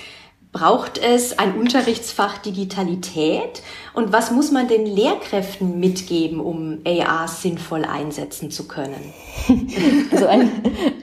Braucht 0.51 0.97
es 0.97 1.39
ein 1.39 1.55
Unterrichtsfach 1.55 2.37
Digitalität? 2.39 3.63
Und 3.93 4.11
was 4.11 4.31
muss 4.31 4.51
man 4.51 4.67
den 4.67 4.85
Lehrkräften 4.85 5.79
mitgeben, 5.79 6.41
um 6.41 6.79
AR 6.85 7.29
sinnvoll 7.29 7.85
einsetzen 7.85 8.51
zu 8.51 8.67
können? 8.67 9.13
Also 10.11 10.27
ein, 10.27 10.51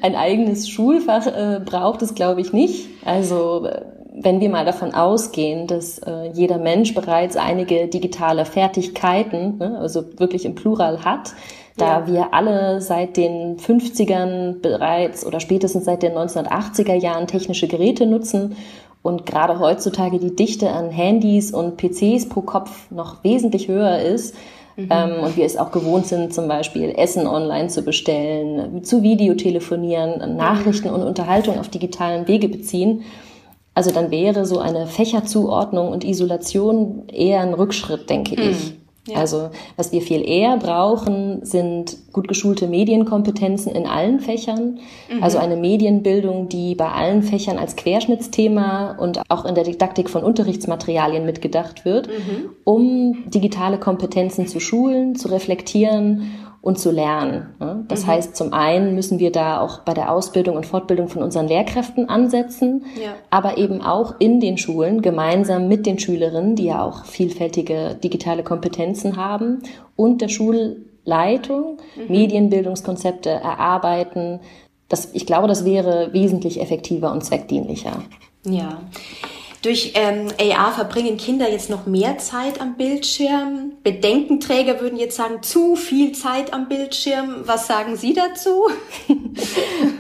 ein 0.03 0.15
eigenes 0.15 0.69
Schulfach 0.69 1.27
äh, 1.27 1.61
braucht 1.65 2.03
es, 2.03 2.15
glaube 2.15 2.43
ich, 2.43 2.53
nicht. 2.53 2.91
Also 3.07 3.65
äh, 3.65 3.81
wenn 4.21 4.41
wir 4.41 4.51
mal 4.51 4.67
davon 4.67 4.93
ausgehen, 4.93 5.67
dass 5.67 5.99
äh, 6.01 6.31
jeder 6.35 6.59
Mensch 6.59 6.95
bereits 6.95 7.37
einige 7.37 7.89
digitale 7.89 8.45
Fertigkeiten, 8.45 9.59
ne, 9.59 9.79
also 9.79 10.05
wirklich 10.19 10.45
im 10.45 10.55
Plural 10.55 11.05
hat, 11.05 11.33
da 11.81 12.01
ja. 12.01 12.07
wir 12.07 12.35
alle 12.35 12.81
seit 12.81 13.17
den 13.17 13.57
50ern 13.57 14.61
bereits 14.61 15.25
oder 15.25 15.41
spätestens 15.41 15.85
seit 15.85 16.03
den 16.03 16.13
1980er 16.13 16.95
Jahren 16.95 17.27
technische 17.27 17.69
Geräte 17.69 18.07
nutzen 18.07 18.57
und 19.03 19.27
gerade 19.27 19.59
heutzutage 19.59 20.19
die 20.19 20.35
Dichte 20.35 20.71
an 20.71 20.91
Handys 20.91 21.53
und 21.53 21.77
PCs 21.77 22.29
pro 22.29 22.43
Kopf 22.43 22.91
noch 22.91 23.23
wesentlich 23.25 23.69
höher 23.69 24.01
ist, 24.01 24.35
mhm. 24.77 24.89
ähm, 24.91 25.23
und 25.23 25.37
wir 25.37 25.45
es 25.45 25.57
auch 25.57 25.71
gewohnt 25.71 26.07
sind, 26.07 26.35
zum 26.35 26.49
Beispiel 26.49 26.93
Essen 26.97 27.27
online 27.27 27.69
zu 27.69 27.83
bestellen, 27.83 28.85
zu 28.85 29.03
Videotelefonieren, 29.03 30.37
Nachrichten 30.37 30.89
mhm. 30.89 30.95
und 30.95 31.03
Unterhaltung 31.03 31.59
auf 31.59 31.69
digitalen 31.69 32.27
Wege 32.29 32.49
beziehen. 32.49 33.03
Also 33.75 33.93
dann 33.93 34.11
wäre 34.11 34.45
so 34.45 34.59
eine 34.59 34.87
Fächerzuordnung 34.87 35.91
und 35.91 36.05
Isolation 36.05 37.05
eher 37.09 37.41
ein 37.41 37.55
Rückschritt, 37.55 38.11
denke 38.11 38.35
mhm. 38.35 38.51
ich. 38.51 38.78
Ja. 39.09 39.17
Also 39.17 39.51
was 39.77 39.93
wir 39.93 40.03
viel 40.03 40.29
eher 40.29 40.57
brauchen, 40.57 41.45
sind 41.45 41.97
gut 42.13 42.29
geschulte 42.29 42.67
Medienkompetenzen 42.67 43.73
in 43.73 43.87
allen 43.87 44.21
Fächern. 44.21 44.79
Mhm. 45.11 45.23
Also 45.23 45.39
eine 45.39 45.57
Medienbildung, 45.57 46.49
die 46.49 46.75
bei 46.75 46.89
allen 46.89 47.23
Fächern 47.23 47.59
als 47.59 47.77
Querschnittsthema 47.77 48.97
und 48.99 49.23
auch 49.29 49.45
in 49.45 49.55
der 49.55 49.65
Didaktik 49.65 50.11
von 50.11 50.23
Unterrichtsmaterialien 50.23 51.25
mitgedacht 51.25 51.85
wird, 51.85 52.09
mhm. 52.09 52.51
um 52.65 53.31
digitale 53.31 53.79
Kompetenzen 53.79 54.47
zu 54.47 54.61
schulen, 54.61 55.17
zu 55.17 55.29
reflektieren 55.29 56.31
und 56.69 56.79
zu 56.79 56.91
lernen. 56.91 57.55
Ne? 57.61 57.87
Das 57.89 58.03
mhm. 58.03 58.09
heißt, 58.09 58.37
zum 58.37 58.53
einen 58.53 58.95
müssen 58.95 59.19
wir 59.19 59.33
da 59.33 59.63
auch 59.63 59.79
bei 59.79 59.95
der 59.95 60.13
Ausbildung 60.13 60.55
und 60.55 60.67
Fortbildung 60.67 61.09
von 61.09 61.23
unseren 61.23 61.49
Lehrkräften 61.49 62.11
ansetzen, 62.11 62.85
ja. 63.03 63.15
aber 63.31 63.57
eben 63.57 63.81
auch 63.81 64.17
in 64.19 64.39
den 64.39 64.59
Schulen 64.59 65.01
gemeinsam 65.01 65.67
mit 65.67 65.87
den 65.87 65.99
Schülerinnen, 65.99 66.57
die 66.57 66.67
ja 66.67 66.85
auch 66.85 67.07
vielfältige 67.07 67.95
digitale 67.95 68.43
Kompetenzen 68.43 69.17
haben 69.17 69.63
und 69.97 70.21
der 70.21 70.29
Schulleitung 70.29 71.79
mhm. 71.97 72.13
Medienbildungskonzepte 72.13 73.31
erarbeiten. 73.31 74.41
Das, 74.91 75.15
ich 75.15 75.25
glaube, 75.25 75.49
das 75.49 75.65
wäre 75.65 76.13
wesentlich 76.13 76.61
effektiver 76.61 77.11
und 77.13 77.25
zweckdienlicher. 77.25 78.03
Ja. 78.45 78.83
Durch 79.63 79.93
ähm, 79.95 80.29
AR 80.39 80.73
verbringen 80.73 81.17
Kinder 81.17 81.51
jetzt 81.51 81.69
noch 81.69 81.87
mehr 81.87 82.19
Zeit 82.19 82.61
am 82.61 82.77
Bildschirm. 82.77 83.73
Bedenkenträger 83.83 84.81
würden 84.81 84.99
jetzt 84.99 85.17
sagen, 85.17 85.43
zu 85.43 85.75
viel 85.75 86.13
Zeit 86.13 86.53
am 86.53 86.69
Bildschirm. 86.69 87.43
Was 87.45 87.67
sagen 87.67 87.97
Sie 87.97 88.15
dazu? 88.15 88.69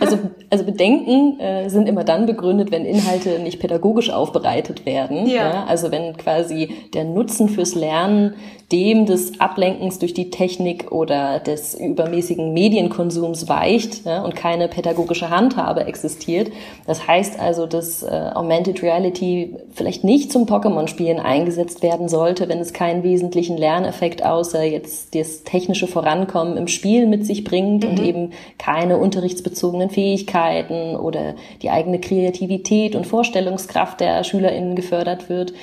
Also, 0.01 0.19
also 0.51 0.65
Bedenken 0.65 1.41
äh, 1.41 1.69
sind 1.69 1.89
immer 1.89 2.05
dann 2.05 2.27
begründet, 2.27 2.71
wenn 2.71 2.85
Inhalte 2.85 3.39
nicht 3.41 3.59
pädagogisch 3.59 4.11
aufbereitet 4.11 4.87
werden. 4.87 5.27
Ja. 5.27 5.53
ja. 5.53 5.65
Also 5.65 5.91
wenn 5.91 6.17
quasi 6.17 6.89
der 6.95 7.05
Nutzen 7.05 7.49
fürs 7.49 7.75
Lernen 7.75 8.35
dem 8.71 9.07
des 9.07 9.41
Ablenkens 9.41 9.99
durch 9.99 10.13
die 10.13 10.29
Technik 10.29 10.93
oder 10.93 11.39
des 11.39 11.75
übermäßigen 11.75 12.53
Medienkonsums 12.53 13.49
weicht 13.49 14.05
ja, 14.05 14.23
und 14.23 14.37
keine 14.37 14.69
pädagogische 14.69 15.31
Handhabe 15.31 15.87
existiert. 15.87 16.51
Das 16.87 17.09
heißt 17.09 17.41
also, 17.41 17.67
dass 17.67 18.03
äh, 18.03 18.31
Augmented 18.35 18.83
Reality 18.83 19.57
vielleicht 19.73 20.05
nicht 20.05 20.31
zum 20.31 20.45
Pokémon-Spielen 20.45 21.19
eingesetzt 21.19 21.83
werden 21.83 22.11
sollte, 22.11 22.51
wenn 22.51 22.59
es 22.59 22.75
keinen 22.75 23.03
wesentlichen 23.03 23.57
Lerneffekt 23.57 24.23
außer 24.23 24.63
jetzt 24.63 25.15
das 25.15 25.45
technische 25.45 25.87
Vorankommen 25.87 26.59
im 26.59 26.69
Spiel 26.69 27.07
mit 27.07 27.25
sich 27.25 27.45
bringt 27.45 27.85
mhm. 27.85 27.91
und 27.91 28.03
eben 28.03 28.33
keine 28.59 28.99
unterrichtsbezogenen 28.99 29.89
Fähigkeiten 29.89 30.95
oder 30.95 31.37
die 31.63 31.71
eigene 31.71 32.01
Kreativität 32.01 32.95
und 32.95 33.07
Vorstellungskraft 33.07 34.01
der 34.01 34.25
SchülerInnen 34.25 34.77
gefördert 34.77 35.31
wird. 35.31 35.55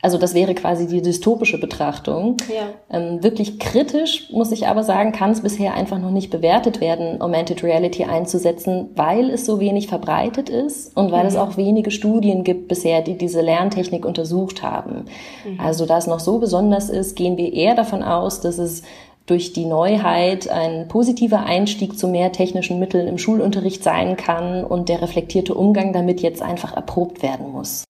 Also 0.00 0.16
das 0.16 0.32
wäre 0.34 0.54
quasi 0.54 0.86
die 0.86 1.02
dystopische 1.02 1.58
Betrachtung. 1.58 2.36
Ja. 2.48 2.68
Ähm, 2.96 3.22
wirklich 3.22 3.58
kritisch, 3.58 4.30
muss 4.30 4.52
ich 4.52 4.68
aber 4.68 4.84
sagen, 4.84 5.10
kann 5.10 5.32
es 5.32 5.40
bisher 5.40 5.74
einfach 5.74 5.98
noch 5.98 6.12
nicht 6.12 6.30
bewertet 6.30 6.80
werden, 6.80 7.20
Augmented 7.20 7.64
Reality 7.64 8.04
einzusetzen, 8.04 8.90
weil 8.94 9.28
es 9.30 9.44
so 9.44 9.58
wenig 9.58 9.88
verbreitet 9.88 10.50
ist 10.50 10.96
und 10.96 11.10
weil 11.10 11.22
mhm. 11.22 11.28
es 11.28 11.36
auch 11.36 11.56
wenige 11.56 11.90
Studien 11.90 12.44
gibt 12.44 12.68
bisher, 12.68 13.02
die 13.02 13.18
diese 13.18 13.40
Lerntechnik 13.40 14.04
untersucht 14.04 14.62
haben. 14.62 15.06
Mhm. 15.44 15.58
Also 15.58 15.84
da 15.84 15.98
es 15.98 16.06
noch 16.06 16.20
so 16.20 16.38
besonders 16.38 16.90
ist, 16.90 17.16
gehen 17.16 17.36
wir 17.36 17.52
eher 17.52 17.74
davon 17.74 18.04
aus, 18.04 18.40
dass 18.40 18.58
es 18.58 18.82
durch 19.26 19.52
die 19.52 19.66
Neuheit 19.66 20.48
ein 20.48 20.88
positiver 20.88 21.40
Einstieg 21.40 21.98
zu 21.98 22.08
mehr 22.08 22.32
technischen 22.32 22.78
Mitteln 22.78 23.08
im 23.08 23.18
Schulunterricht 23.18 23.82
sein 23.82 24.16
kann 24.16 24.64
und 24.64 24.88
der 24.88 25.02
reflektierte 25.02 25.54
Umgang 25.54 25.92
damit 25.92 26.22
jetzt 26.22 26.40
einfach 26.40 26.74
erprobt 26.74 27.22
werden 27.22 27.50
muss. 27.52 27.84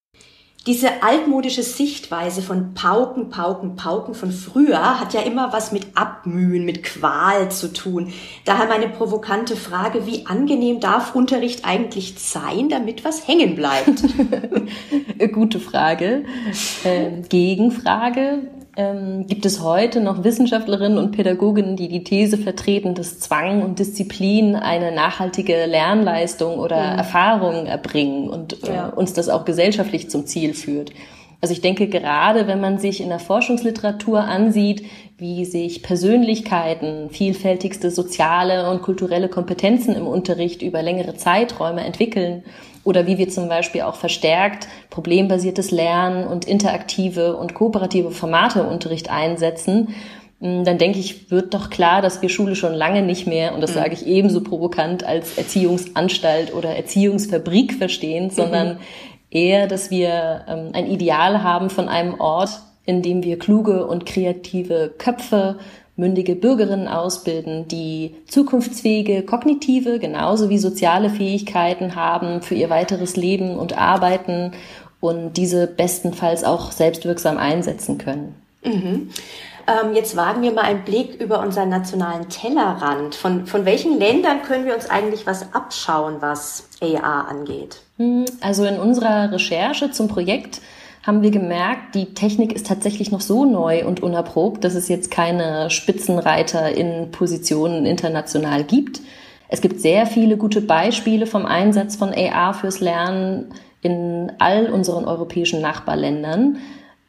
Diese 0.66 1.02
altmodische 1.02 1.62
Sichtweise 1.62 2.42
von 2.42 2.74
Pauken, 2.74 3.30
Pauken, 3.30 3.76
Pauken 3.76 4.14
von 4.14 4.32
früher 4.32 5.00
hat 5.00 5.14
ja 5.14 5.20
immer 5.22 5.52
was 5.52 5.72
mit 5.72 5.86
Abmühen, 5.94 6.66
mit 6.66 6.82
Qual 6.82 7.50
zu 7.50 7.72
tun. 7.72 8.12
Daher 8.44 8.66
meine 8.66 8.88
provokante 8.88 9.56
Frage, 9.56 10.06
wie 10.06 10.26
angenehm 10.26 10.80
darf 10.80 11.14
Unterricht 11.14 11.64
eigentlich 11.64 12.16
sein, 12.18 12.68
damit 12.68 13.04
was 13.04 13.26
hängen 13.26 13.54
bleibt? 13.54 14.02
Gute 15.32 15.58
Frage. 15.58 16.24
Äh, 16.84 17.22
Gegenfrage. 17.28 18.50
Ähm, 18.78 19.26
gibt 19.26 19.44
es 19.44 19.60
heute 19.60 20.00
noch 20.00 20.22
Wissenschaftlerinnen 20.22 20.98
und 20.98 21.10
Pädagoginnen, 21.10 21.74
die 21.74 21.88
die 21.88 22.04
These 22.04 22.38
vertreten, 22.38 22.94
dass 22.94 23.18
Zwang 23.18 23.62
und 23.62 23.80
Disziplin 23.80 24.54
eine 24.54 24.92
nachhaltige 24.92 25.66
Lernleistung 25.66 26.60
oder 26.60 26.92
mhm. 26.92 26.98
Erfahrung 26.98 27.66
erbringen 27.66 28.30
und 28.30 28.62
äh, 28.68 28.74
ja. 28.74 28.86
uns 28.86 29.12
das 29.12 29.28
auch 29.28 29.44
gesellschaftlich 29.44 30.08
zum 30.08 30.26
Ziel 30.26 30.54
führt. 30.54 30.92
Also 31.40 31.52
ich 31.52 31.60
denke, 31.60 31.88
gerade 31.88 32.46
wenn 32.46 32.60
man 32.60 32.78
sich 32.78 33.00
in 33.00 33.08
der 33.08 33.18
Forschungsliteratur 33.18 34.20
ansieht, 34.20 34.84
wie 35.18 35.44
sich 35.44 35.82
Persönlichkeiten, 35.82 37.10
vielfältigste 37.10 37.90
soziale 37.90 38.70
und 38.70 38.82
kulturelle 38.82 39.28
Kompetenzen 39.28 39.96
im 39.96 40.06
Unterricht 40.06 40.62
über 40.62 40.82
längere 40.82 41.14
Zeiträume 41.16 41.84
entwickeln 41.84 42.44
oder 42.88 43.06
wie 43.06 43.18
wir 43.18 43.28
zum 43.28 43.50
Beispiel 43.50 43.82
auch 43.82 43.96
verstärkt 43.96 44.66
problembasiertes 44.88 45.70
Lernen 45.70 46.26
und 46.26 46.46
interaktive 46.46 47.36
und 47.36 47.52
kooperative 47.52 48.10
Formate 48.10 48.60
im 48.60 48.68
Unterricht 48.68 49.10
einsetzen, 49.10 49.94
hm, 50.40 50.64
dann 50.64 50.78
denke 50.78 50.98
ich, 50.98 51.30
wird 51.30 51.52
doch 51.52 51.68
klar, 51.68 52.00
dass 52.00 52.22
wir 52.22 52.30
Schule 52.30 52.56
schon 52.56 52.72
lange 52.72 53.02
nicht 53.02 53.26
mehr, 53.26 53.54
und 53.54 53.60
das 53.60 53.72
mhm. 53.72 53.74
sage 53.74 53.92
ich 53.92 54.06
ebenso 54.06 54.42
provokant, 54.42 55.04
als 55.04 55.36
Erziehungsanstalt 55.36 56.54
oder 56.54 56.70
Erziehungsfabrik 56.76 57.74
verstehen, 57.74 58.30
sondern 58.30 58.76
mhm. 58.76 58.78
eher, 59.30 59.66
dass 59.66 59.90
wir 59.90 60.46
ähm, 60.48 60.70
ein 60.72 60.86
Ideal 60.86 61.42
haben 61.42 61.68
von 61.68 61.90
einem 61.90 62.18
Ort, 62.18 62.50
in 62.86 63.02
dem 63.02 63.22
wir 63.22 63.38
kluge 63.38 63.86
und 63.86 64.06
kreative 64.06 64.94
Köpfe 64.96 65.58
mündige 65.98 66.36
Bürgerinnen 66.36 66.88
ausbilden, 66.88 67.68
die 67.68 68.14
zukunftsfähige 68.28 69.24
kognitive 69.24 69.98
genauso 69.98 70.48
wie 70.48 70.58
soziale 70.58 71.10
Fähigkeiten 71.10 71.96
haben 71.96 72.40
für 72.40 72.54
ihr 72.54 72.70
weiteres 72.70 73.16
Leben 73.16 73.58
und 73.58 73.76
Arbeiten 73.76 74.52
und 75.00 75.36
diese 75.36 75.66
bestenfalls 75.66 76.44
auch 76.44 76.72
selbstwirksam 76.72 77.36
einsetzen 77.36 77.98
können. 77.98 78.34
Mhm. 78.64 79.10
Ähm, 79.66 79.94
jetzt 79.94 80.16
wagen 80.16 80.42
wir 80.42 80.52
mal 80.52 80.62
einen 80.62 80.84
Blick 80.84 81.20
über 81.20 81.40
unseren 81.40 81.68
nationalen 81.68 82.28
Tellerrand. 82.28 83.14
Von, 83.14 83.46
von 83.46 83.64
welchen 83.64 83.98
Ländern 83.98 84.42
können 84.42 84.64
wir 84.64 84.74
uns 84.74 84.88
eigentlich 84.88 85.26
was 85.26 85.52
abschauen, 85.52 86.16
was 86.20 86.68
AR 86.80 87.28
angeht? 87.28 87.80
Hm, 87.98 88.24
also 88.40 88.64
in 88.64 88.78
unserer 88.78 89.30
Recherche 89.32 89.90
zum 89.90 90.08
Projekt 90.08 90.60
haben 91.02 91.22
wir 91.22 91.30
gemerkt, 91.30 91.94
die 91.94 92.14
Technik 92.14 92.52
ist 92.52 92.66
tatsächlich 92.66 93.10
noch 93.10 93.20
so 93.20 93.44
neu 93.44 93.86
und 93.86 94.02
unerprobt, 94.02 94.64
dass 94.64 94.74
es 94.74 94.88
jetzt 94.88 95.10
keine 95.10 95.70
Spitzenreiter 95.70 96.72
in 96.72 97.10
Positionen 97.10 97.86
international 97.86 98.64
gibt. 98.64 99.00
Es 99.48 99.60
gibt 99.60 99.80
sehr 99.80 100.06
viele 100.06 100.36
gute 100.36 100.60
Beispiele 100.60 101.26
vom 101.26 101.46
Einsatz 101.46 101.96
von 101.96 102.12
AR 102.12 102.52
fürs 102.52 102.80
Lernen 102.80 103.54
in 103.80 104.32
all 104.38 104.66
unseren 104.66 105.04
europäischen 105.04 105.60
Nachbarländern. 105.60 106.58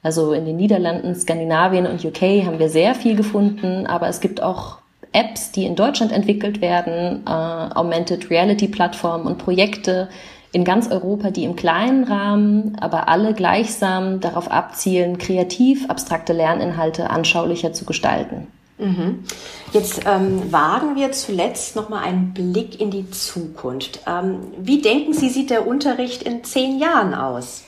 Also 0.01 0.31
in 0.31 0.45
den 0.45 0.55
Niederlanden, 0.55 1.13
Skandinavien 1.15 1.85
und 1.85 2.03
UK 2.05 2.45
haben 2.45 2.59
wir 2.59 2.69
sehr 2.69 2.95
viel 2.95 3.15
gefunden, 3.15 3.85
aber 3.85 4.07
es 4.07 4.21
gibt 4.21 4.41
auch 4.41 4.77
Apps, 5.11 5.51
die 5.51 5.65
in 5.65 5.75
Deutschland 5.75 6.11
entwickelt 6.11 6.61
werden, 6.61 7.23
äh, 7.25 7.29
Augmented 7.29 8.29
Reality 8.29 8.67
Plattformen 8.67 9.25
und 9.25 9.39
Projekte, 9.39 10.07
in 10.51 10.63
ganz 10.63 10.89
Europa, 10.89 11.31
die 11.31 11.43
im 11.43 11.55
kleinen 11.55 12.03
Rahmen, 12.05 12.77
aber 12.79 13.07
alle 13.07 13.33
gleichsam 13.33 14.19
darauf 14.19 14.49
abzielen, 14.49 15.17
kreativ 15.17 15.89
abstrakte 15.89 16.33
Lerninhalte 16.33 17.09
anschaulicher 17.09 17.73
zu 17.73 17.85
gestalten. 17.85 18.47
Mhm. 18.79 19.25
Jetzt 19.73 20.01
ähm, 20.05 20.51
wagen 20.51 20.95
wir 20.95 21.11
zuletzt 21.11 21.75
nochmal 21.75 22.03
einen 22.03 22.33
Blick 22.33 22.79
in 22.79 22.91
die 22.91 23.09
Zukunft. 23.11 23.99
Ähm, 24.07 24.39
wie 24.57 24.81
denken 24.81 25.13
Sie, 25.13 25.29
sieht 25.29 25.49
der 25.49 25.67
Unterricht 25.67 26.23
in 26.23 26.43
zehn 26.43 26.79
Jahren 26.79 27.13
aus? 27.13 27.63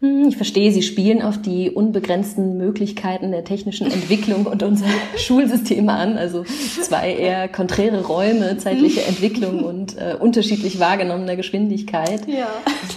Hm, 0.00 0.28
ich 0.28 0.36
verstehe, 0.36 0.72
Sie 0.72 0.82
spielen 0.82 1.22
auf 1.22 1.40
die 1.40 1.70
unbegrenzten 1.70 2.58
Möglichkeiten 2.58 3.30
der 3.30 3.44
technischen 3.44 3.90
Entwicklung 3.90 4.44
und 4.44 4.62
unser 4.62 4.86
Schulsystem 5.16 5.88
an. 5.88 6.18
Also 6.18 6.44
zwei 6.82 7.14
eher 7.14 7.48
konträre 7.48 8.04
Räume, 8.04 8.58
zeitliche 8.58 9.02
Entwicklung 9.06 9.64
und 9.64 9.96
äh, 9.96 10.14
unterschiedlich 10.18 10.78
wahrgenommener 10.80 11.36
Geschwindigkeit. 11.36 12.28
Ja, 12.28 12.48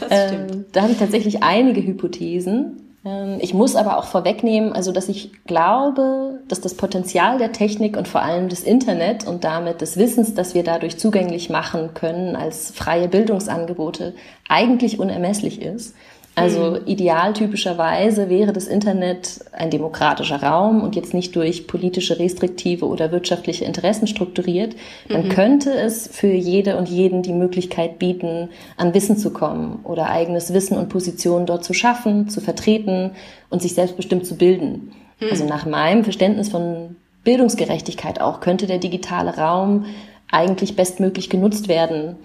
das 0.02 0.10
ähm, 0.12 0.50
stimmt. 0.50 0.66
da 0.74 0.82
habe 0.82 0.92
ich 0.92 0.98
tatsächlich 0.98 1.42
einige 1.42 1.82
Hypothesen. 1.82 2.82
Ähm, 3.06 3.38
ich 3.40 3.54
muss 3.54 3.78
aber 3.78 3.98
auch 3.98 4.06
vorwegnehmen, 4.06 4.74
also 4.74 4.92
dass 4.92 5.08
ich 5.08 5.32
glaube, 5.46 6.42
dass 6.50 6.60
das 6.60 6.74
Potenzial 6.74 7.38
der 7.38 7.54
Technik 7.54 7.96
und 7.96 8.10
vor 8.10 8.24
allem 8.24 8.50
des 8.50 8.64
Internet 8.64 9.26
und 9.26 9.46
damit 9.46 9.80
des 9.80 9.96
Wissens, 9.96 10.34
das 10.34 10.54
wir 10.54 10.64
dadurch 10.64 10.98
zugänglich 10.98 11.50
machen 11.50 11.94
können 11.94 12.36
als 12.36 12.72
freie 12.72 13.08
Bildungsangebote, 13.08 14.16
eigentlich 14.50 15.00
unermesslich 15.00 15.62
ist. 15.62 15.96
Also 16.40 16.72
mhm. 16.72 16.88
idealtypischerweise 16.88 18.30
wäre 18.30 18.54
das 18.54 18.68
Internet 18.68 19.40
ein 19.52 19.70
demokratischer 19.70 20.42
Raum 20.42 20.82
und 20.82 20.96
jetzt 20.96 21.14
nicht 21.14 21.36
durch 21.36 21.68
politische 21.68 22.20
restriktive 22.20 22.86
oder 22.86 23.12
wirtschaftliche 23.12 23.66
Interessen 23.66 24.08
strukturiert. 24.08 24.76
Dann 25.08 25.26
mhm. 25.26 25.30
könnte 25.30 25.72
es 25.72 26.08
für 26.08 26.32
jede 26.32 26.78
und 26.78 26.90
jeden 26.90 27.22
die 27.22 27.34
Möglichkeit 27.34 28.00
bieten, 28.00 28.50
an 28.78 28.94
Wissen 28.94 29.18
zu 29.18 29.32
kommen 29.32 29.80
oder 29.84 30.10
eigenes 30.10 30.54
Wissen 30.54 30.78
und 30.78 30.90
Positionen 30.90 31.46
dort 31.46 31.64
zu 31.64 31.74
schaffen, 31.74 32.30
zu 32.30 32.42
vertreten 32.42 33.12
und 33.50 33.62
sich 33.62 33.74
selbstbestimmt 33.74 34.26
zu 34.26 34.36
bilden. 34.36 34.92
Mhm. 35.20 35.28
Also 35.30 35.46
nach 35.46 35.66
meinem 35.66 36.04
Verständnis 36.04 36.50
von 36.50 36.96
Bildungsgerechtigkeit 37.24 38.22
auch 38.22 38.40
könnte 38.40 38.66
der 38.66 38.78
digitale 38.78 39.38
Raum 39.38 39.86
eigentlich 40.32 40.76
bestmöglich 40.76 41.30
genutzt 41.30 41.68
werden 41.68 42.16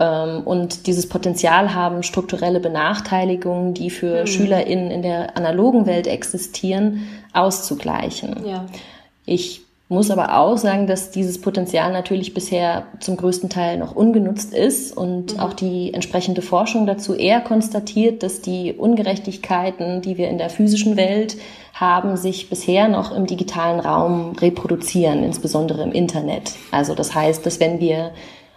und 0.00 0.86
dieses 0.86 1.08
Potenzial 1.08 1.74
haben, 1.74 2.02
strukturelle 2.02 2.60
Benachteiligungen, 2.60 3.74
die 3.74 3.90
für 3.90 4.22
mhm. 4.22 4.26
SchülerInnen 4.26 4.90
in 4.90 5.02
der 5.02 5.36
analogen 5.36 5.84
Welt 5.84 6.06
existieren, 6.06 7.06
auszugleichen. 7.34 8.46
Ja. 8.46 8.64
Ich 9.26 9.60
muss 9.90 10.10
aber 10.10 10.38
auch 10.38 10.56
sagen, 10.56 10.86
dass 10.86 11.10
dieses 11.10 11.40
Potenzial 11.40 11.92
natürlich 11.92 12.32
bisher 12.32 12.86
zum 13.00 13.16
größten 13.16 13.50
Teil 13.50 13.76
noch 13.76 13.94
ungenutzt 13.94 14.54
ist 14.54 14.96
und 14.96 15.34
mhm. 15.34 15.40
auch 15.40 15.52
die 15.52 15.92
entsprechende 15.92 16.40
Forschung 16.40 16.86
dazu 16.86 17.14
eher 17.14 17.40
konstatiert, 17.40 18.22
dass 18.22 18.40
die 18.40 18.72
Ungerechtigkeiten, 18.72 20.00
die 20.00 20.16
wir 20.16 20.30
in 20.30 20.38
der 20.38 20.48
physischen 20.48 20.96
Welt 20.96 21.36
haben, 21.74 22.16
sich 22.16 22.48
bisher 22.48 22.88
noch 22.88 23.14
im 23.14 23.26
digitalen 23.26 23.80
Raum 23.80 24.32
reproduzieren, 24.40 25.24
insbesondere 25.24 25.82
im 25.82 25.92
Internet. 25.92 26.52
Also 26.70 26.94
das 26.94 27.14
heißt, 27.14 27.44
dass 27.44 27.60
wenn 27.60 27.80
wir 27.80 28.12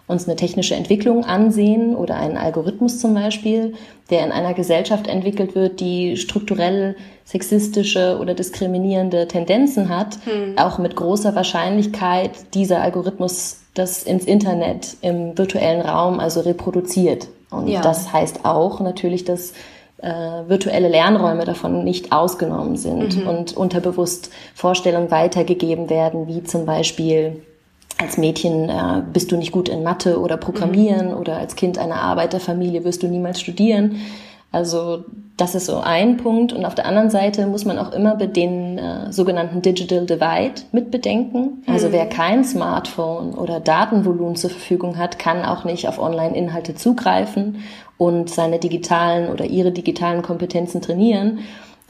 uns 0.07 0.27
eine 0.27 0.35
technische 0.35 0.75
Entwicklung 0.75 1.23
ansehen 1.23 1.95
oder 1.95 2.17
einen 2.17 2.37
Algorithmus 2.37 2.99
zum 2.99 3.13
Beispiel, 3.13 3.73
der 4.09 4.25
in 4.25 4.31
einer 4.31 4.53
Gesellschaft 4.53 5.07
entwickelt 5.07 5.55
wird, 5.55 5.79
die 5.79 6.17
strukturell 6.17 6.95
sexistische 7.23 8.17
oder 8.19 8.33
diskriminierende 8.33 9.27
Tendenzen 9.27 9.89
hat, 9.89 10.17
hm. 10.25 10.57
auch 10.57 10.77
mit 10.77 10.95
großer 10.95 11.35
Wahrscheinlichkeit 11.35 12.31
dieser 12.53 12.81
Algorithmus 12.81 13.61
das 13.73 14.03
ins 14.03 14.25
Internet 14.25 14.97
im 15.01 15.37
virtuellen 15.37 15.81
Raum 15.81 16.19
also 16.19 16.41
reproduziert. 16.41 17.27
Und 17.49 17.67
ja. 17.67 17.81
das 17.81 18.11
heißt 18.11 18.41
auch 18.43 18.81
natürlich, 18.81 19.23
dass 19.23 19.53
äh, 19.97 20.09
virtuelle 20.47 20.89
Lernräume 20.89 21.45
davon 21.45 21.83
nicht 21.83 22.11
ausgenommen 22.11 22.75
sind 22.75 23.21
mhm. 23.21 23.27
und 23.27 23.57
unterbewusst 23.57 24.31
Vorstellungen 24.53 25.11
weitergegeben 25.11 25.89
werden, 25.89 26.27
wie 26.27 26.43
zum 26.43 26.65
Beispiel 26.65 27.41
als 27.97 28.17
Mädchen 28.17 28.69
äh, 28.69 29.01
bist 29.11 29.31
du 29.31 29.37
nicht 29.37 29.51
gut 29.51 29.69
in 29.69 29.83
Mathe 29.83 30.19
oder 30.19 30.37
Programmieren 30.37 31.09
mhm. 31.11 31.17
oder 31.17 31.37
als 31.37 31.55
Kind 31.55 31.77
einer 31.77 32.01
Arbeiterfamilie 32.01 32.83
wirst 32.83 33.03
du 33.03 33.07
niemals 33.07 33.39
studieren. 33.39 33.97
Also 34.51 35.03
das 35.35 35.55
ist 35.55 35.65
so 35.65 35.77
ein 35.77 36.17
Punkt. 36.17 36.53
Und 36.53 36.63
auf 36.63 36.75
der 36.75 36.85
anderen 36.85 37.09
Seite 37.09 37.47
muss 37.47 37.65
man 37.65 37.79
auch 37.79 37.91
immer 37.91 38.15
den 38.15 38.77
äh, 38.77 39.11
sogenannten 39.11 39.61
Digital 39.61 40.05
Divide 40.05 40.61
mit 40.71 40.91
bedenken. 40.91 41.63
Also 41.67 41.87
mhm. 41.87 41.93
wer 41.93 42.05
kein 42.05 42.43
Smartphone 42.43 43.33
oder 43.33 43.59
Datenvolumen 43.59 44.35
zur 44.35 44.51
Verfügung 44.51 44.97
hat, 44.97 45.17
kann 45.17 45.43
auch 45.43 45.63
nicht 45.63 45.87
auf 45.87 45.99
Online-Inhalte 45.99 46.75
zugreifen 46.75 47.63
und 47.97 48.29
seine 48.29 48.59
digitalen 48.59 49.29
oder 49.29 49.45
ihre 49.45 49.71
digitalen 49.71 50.21
Kompetenzen 50.21 50.81
trainieren. 50.81 51.39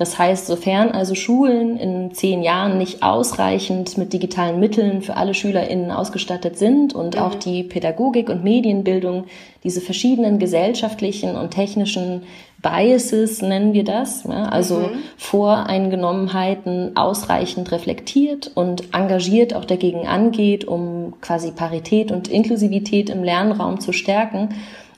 Das 0.04 0.20
heißt, 0.20 0.48
sofern 0.48 0.92
also 0.92 1.16
Schulen 1.16 1.78
in 1.78 2.14
zehn 2.14 2.44
Jahren 2.44 2.78
nicht 2.78 3.04
ausreichend 3.04 3.98
mit 3.98 4.12
digitalen 4.12 4.60
Mitteln 4.60 5.02
für 5.02 5.16
alle 5.16 5.34
SchülerInnen 5.34 5.92
ausgestattet 5.92 6.58
sind 6.58 6.94
und 6.94 7.16
mhm. 7.16 7.22
auch 7.22 7.36
die 7.36 7.64
Pädagogik 7.64 8.28
und 8.28 8.44
Medienbildung 8.44 9.28
diese 9.64 9.80
verschiedenen 9.80 10.40
gesellschaftlichen 10.40 11.38
und 11.38 11.52
technischen 11.52 12.24
Biases 12.62 13.42
nennen 13.42 13.72
wir 13.72 13.86
das, 13.86 14.26
ja, 14.26 14.44
also 14.50 14.80
mhm. 14.80 15.04
Voreingenommenheiten 15.16 16.98
ausreichend 16.98 17.72
reflektiert 17.72 18.52
und 18.56 18.94
engagiert 18.94 19.56
auch 19.56 19.64
dagegen 19.64 20.06
angeht, 20.06 20.66
um 20.66 21.14
quasi 21.22 21.52
Parität 21.52 22.12
und 22.12 22.28
Inklusivität 22.28 23.10
im 23.10 23.24
Lernraum 23.24 23.80
zu 23.80 23.94
stärken, 23.94 24.50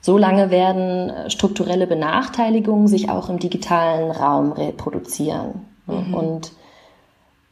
Solange 0.06 0.52
werden 0.52 1.10
äh, 1.10 1.30
strukturelle 1.30 1.88
Benachteiligungen 1.88 2.86
sich 2.86 3.10
auch 3.10 3.28
im 3.28 3.40
digitalen 3.40 4.12
Raum 4.12 4.52
reproduzieren. 4.52 5.66
Mhm. 5.88 6.14
Und 6.14 6.52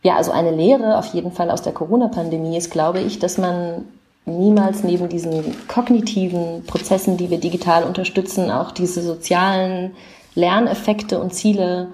ja, 0.04 0.14
also 0.14 0.30
eine 0.30 0.52
Lehre 0.52 0.96
auf 0.96 1.06
jeden 1.06 1.32
Fall 1.32 1.50
aus 1.50 1.62
der 1.62 1.72
Corona-Pandemie 1.72 2.56
ist, 2.56 2.70
glaube 2.70 3.00
ich, 3.00 3.18
dass 3.18 3.38
man 3.38 3.86
niemals 4.24 4.84
neben 4.84 5.08
diesen 5.08 5.66
kognitiven 5.66 6.62
Prozessen, 6.64 7.16
die 7.16 7.28
wir 7.28 7.38
digital 7.38 7.82
unterstützen, 7.82 8.52
auch 8.52 8.70
diese 8.70 9.02
sozialen 9.02 9.90
Lerneffekte 10.36 11.18
und 11.18 11.34
Ziele 11.34 11.88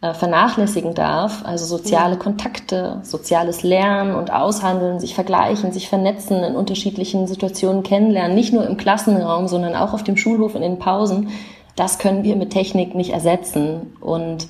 vernachlässigen 0.00 0.94
darf. 0.94 1.44
Also 1.44 1.66
soziale 1.66 2.16
Kontakte, 2.16 3.00
soziales 3.02 3.62
Lernen 3.62 4.14
und 4.14 4.32
Aushandeln, 4.32 4.98
sich 4.98 5.14
vergleichen, 5.14 5.72
sich 5.72 5.88
vernetzen, 5.88 6.42
in 6.42 6.56
unterschiedlichen 6.56 7.26
Situationen 7.26 7.82
kennenlernen, 7.82 8.34
nicht 8.34 8.52
nur 8.52 8.66
im 8.66 8.78
Klassenraum, 8.78 9.46
sondern 9.46 9.74
auch 9.74 9.92
auf 9.92 10.02
dem 10.02 10.16
Schulhof 10.16 10.54
und 10.54 10.62
in 10.62 10.72
den 10.72 10.78
Pausen. 10.78 11.28
Das 11.76 11.98
können 11.98 12.24
wir 12.24 12.36
mit 12.36 12.50
Technik 12.50 12.94
nicht 12.94 13.10
ersetzen. 13.10 13.94
Und 14.00 14.48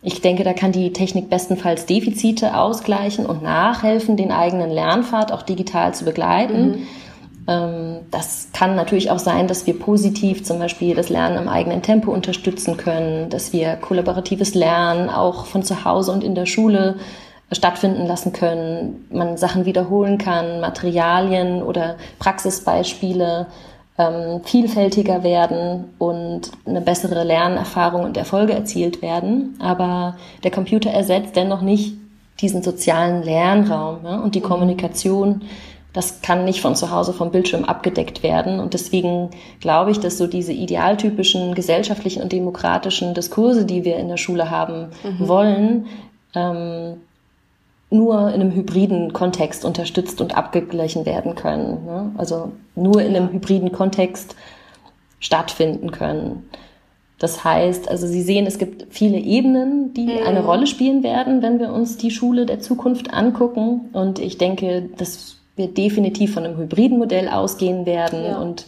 ich 0.00 0.22
denke, 0.22 0.42
da 0.42 0.54
kann 0.54 0.72
die 0.72 0.92
Technik 0.92 1.28
bestenfalls 1.28 1.84
Defizite 1.84 2.56
ausgleichen 2.56 3.26
und 3.26 3.42
nachhelfen, 3.42 4.16
den 4.16 4.32
eigenen 4.32 4.70
Lernpfad 4.70 5.32
auch 5.32 5.42
digital 5.42 5.92
zu 5.92 6.06
begleiten. 6.06 6.70
Mhm. 6.70 6.86
Ähm, 7.48 8.00
das 8.10 8.48
kann 8.52 8.76
natürlich 8.76 9.10
auch 9.10 9.18
sein, 9.18 9.48
dass 9.48 9.66
wir 9.66 9.78
positiv 9.78 10.44
zum 10.44 10.58
Beispiel 10.58 10.94
das 10.94 11.08
Lernen 11.08 11.38
im 11.38 11.48
eigenen 11.48 11.82
Tempo 11.82 12.12
unterstützen 12.12 12.76
können, 12.76 13.30
dass 13.30 13.52
wir 13.52 13.76
kollaboratives 13.76 14.54
Lernen 14.54 15.08
auch 15.08 15.46
von 15.46 15.62
zu 15.62 15.84
Hause 15.84 16.12
und 16.12 16.22
in 16.22 16.34
der 16.34 16.46
Schule 16.46 16.96
stattfinden 17.50 18.06
lassen 18.06 18.34
können, 18.34 19.06
man 19.10 19.38
Sachen 19.38 19.64
wiederholen 19.64 20.18
kann, 20.18 20.60
Materialien 20.60 21.62
oder 21.62 21.96
Praxisbeispiele 22.18 23.46
ähm, 23.96 24.42
vielfältiger 24.44 25.24
werden 25.24 25.84
und 25.96 26.52
eine 26.66 26.82
bessere 26.82 27.24
Lernerfahrung 27.24 28.04
und 28.04 28.18
Erfolge 28.18 28.52
erzielt 28.52 29.00
werden. 29.00 29.56
Aber 29.60 30.16
der 30.44 30.50
Computer 30.50 30.90
ersetzt 30.90 31.36
dennoch 31.36 31.62
nicht 31.62 31.94
diesen 32.42 32.62
sozialen 32.62 33.22
Lernraum 33.22 34.00
ja, 34.04 34.16
und 34.18 34.34
die 34.34 34.40
mhm. 34.40 34.44
Kommunikation 34.44 35.42
das 35.92 36.20
kann 36.20 36.44
nicht 36.44 36.60
von 36.60 36.76
zu 36.76 36.90
Hause 36.90 37.12
vom 37.12 37.30
Bildschirm 37.30 37.64
abgedeckt 37.64 38.22
werden. 38.22 38.60
Und 38.60 38.74
deswegen 38.74 39.30
glaube 39.60 39.90
ich, 39.90 40.00
dass 40.00 40.18
so 40.18 40.26
diese 40.26 40.52
idealtypischen 40.52 41.54
gesellschaftlichen 41.54 42.22
und 42.22 42.32
demokratischen 42.32 43.14
Diskurse, 43.14 43.64
die 43.64 43.84
wir 43.84 43.96
in 43.96 44.08
der 44.08 44.18
Schule 44.18 44.50
haben 44.50 44.88
mhm. 45.02 45.28
wollen, 45.28 45.86
ähm, 46.34 46.98
nur 47.90 48.28
in 48.28 48.40
einem 48.40 48.54
hybriden 48.54 49.14
Kontext 49.14 49.64
unterstützt 49.64 50.20
und 50.20 50.36
abgeglichen 50.36 51.06
werden 51.06 51.34
können. 51.34 51.86
Ne? 51.86 52.12
Also 52.18 52.52
nur 52.74 53.00
in 53.00 53.16
einem 53.16 53.32
hybriden 53.32 53.72
Kontext 53.72 54.36
stattfinden 55.20 55.90
können. 55.90 56.50
Das 57.18 57.42
heißt, 57.44 57.88
also 57.88 58.06
Sie 58.06 58.22
sehen, 58.22 58.46
es 58.46 58.58
gibt 58.58 58.86
viele 58.90 59.18
Ebenen, 59.18 59.94
die 59.94 60.06
mhm. 60.06 60.26
eine 60.26 60.44
Rolle 60.44 60.66
spielen 60.66 61.02
werden, 61.02 61.42
wenn 61.42 61.58
wir 61.58 61.72
uns 61.72 61.96
die 61.96 62.10
Schule 62.10 62.44
der 62.44 62.60
Zukunft 62.60 63.12
angucken. 63.12 63.88
Und 63.92 64.18
ich 64.18 64.38
denke, 64.38 64.90
das 64.96 65.37
wir 65.58 65.68
definitiv 65.68 66.34
von 66.34 66.44
einem 66.44 66.56
hybriden 66.56 66.98
Modell 66.98 67.28
ausgehen 67.28 67.84
werden 67.84 68.24
ja. 68.24 68.38
und 68.38 68.66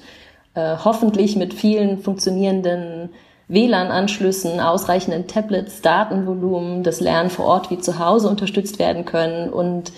äh, 0.55 0.77
hoffentlich 0.85 1.37
mit 1.37 1.55
vielen 1.55 1.99
funktionierenden 1.99 3.11
WLAN-Anschlüssen, 3.49 4.61
ausreichenden 4.61 5.27
Tablets, 5.27 5.81
Datenvolumen, 5.83 6.83
das 6.83 7.01
Lernen 7.01 7.31
vor 7.31 7.47
Ort 7.47 7.71
wie 7.71 7.79
zu 7.79 7.99
Hause 7.99 8.29
unterstützt 8.29 8.79
werden 8.79 9.05
können. 9.05 9.51
Und 9.51 9.93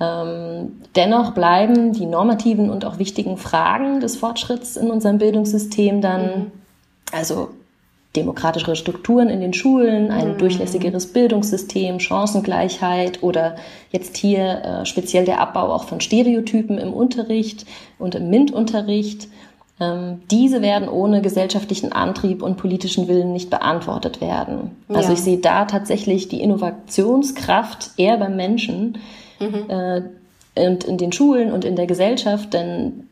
ähm, 0.00 0.80
dennoch 0.94 1.32
bleiben 1.32 1.92
die 1.92 2.06
normativen 2.06 2.70
und 2.70 2.84
auch 2.84 2.98
wichtigen 2.98 3.36
Fragen 3.36 4.00
des 4.00 4.16
Fortschritts 4.16 4.76
in 4.76 4.90
unserem 4.90 5.18
Bildungssystem 5.18 6.00
dann, 6.00 6.22
mhm. 6.22 6.52
also 7.12 7.50
demokratischere 8.16 8.76
Strukturen 8.76 9.28
in 9.28 9.40
den 9.40 9.52
Schulen, 9.52 10.10
ein 10.10 10.34
mhm. 10.34 10.38
durchlässigeres 10.38 11.12
Bildungssystem, 11.12 11.98
Chancengleichheit 11.98 13.22
oder 13.22 13.56
jetzt 13.90 14.16
hier 14.16 14.62
äh, 14.62 14.86
speziell 14.86 15.24
der 15.24 15.40
Abbau 15.40 15.72
auch 15.72 15.84
von 15.84 16.00
Stereotypen 16.00 16.78
im 16.78 16.92
Unterricht 16.92 17.66
und 17.98 18.14
im 18.14 18.30
MINT-Unterricht. 18.30 19.28
Ähm, 19.80 20.22
diese 20.30 20.62
werden 20.62 20.88
ohne 20.88 21.22
gesellschaftlichen 21.22 21.92
Antrieb 21.92 22.42
und 22.42 22.56
politischen 22.56 23.08
Willen 23.08 23.32
nicht 23.32 23.50
beantwortet 23.50 24.20
werden. 24.20 24.70
Ja. 24.88 24.96
Also 24.96 25.12
ich 25.12 25.20
sehe 25.20 25.38
da 25.38 25.64
tatsächlich 25.64 26.28
die 26.28 26.40
Innovationskraft 26.40 27.90
eher 27.96 28.16
beim 28.18 28.36
Menschen 28.36 28.98
mhm. 29.40 29.64
äh, 29.68 30.02
und 30.56 30.84
in 30.84 30.98
den 30.98 31.10
Schulen 31.10 31.50
und 31.50 31.64
in 31.64 31.74
der 31.74 31.88
Gesellschaft, 31.88 32.54
denn 32.54 33.08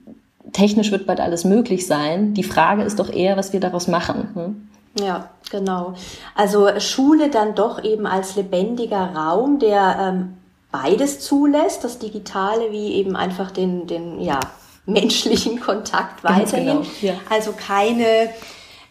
technisch 0.53 0.93
wird 0.93 1.07
bald 1.07 1.19
alles 1.19 1.45
möglich 1.45 1.88
sein. 1.88 2.35
Die 2.35 2.45
Frage 2.45 2.83
ist 2.83 3.01
doch 3.01 3.12
eher, 3.12 3.37
was 3.37 3.53
wir 3.53 3.59
daraus 3.59 3.88
machen. 3.88 4.29
Hm? 4.35 4.69
Ja, 4.99 5.31
genau. 5.51 5.95
Also 6.35 6.69
Schule 6.81 7.31
dann 7.31 7.55
doch 7.55 7.83
eben 7.83 8.07
als 8.07 8.37
lebendiger 8.37 9.15
Raum, 9.15 9.59
der 9.59 9.97
ähm, 10.01 10.37
beides 10.71 11.21
zulässt, 11.21 11.85
das 11.85 11.99
Digitale 11.99 12.73
wie 12.73 12.95
eben 12.95 13.17
einfach 13.17 13.51
den, 13.51 13.87
den 13.87 14.21
ja, 14.21 14.41
menschlichen 14.87 15.61
Kontakt 15.61 16.25
weiterhin. 16.25 16.83
Genau, 16.83 16.87
ja. 17.01 17.15
Also 17.31 17.53
keine 17.53 18.31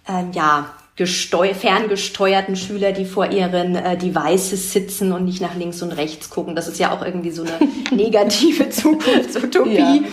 ähm, 0.08 0.32
ja, 0.34 0.72
gesteu 0.96 1.54
ferngesteuerten 1.54 2.56
Schüler, 2.56 2.92
die 2.92 3.06
vor 3.06 3.28
ihren 3.32 3.76
äh, 3.76 3.98
Devices 3.98 4.72
sitzen 4.72 5.12
und 5.12 5.26
nicht 5.26 5.42
nach 5.42 5.56
links 5.56 5.82
und 5.82 5.92
rechts 5.92 6.30
gucken. 6.30 6.56
Das 6.56 6.68
ist 6.68 6.80
ja 6.80 6.92
auch 6.92 7.04
irgendwie 7.04 7.32
so 7.32 7.44
eine 7.44 7.58
negative 7.92 8.70
Zukunftsutopie, 8.70 10.04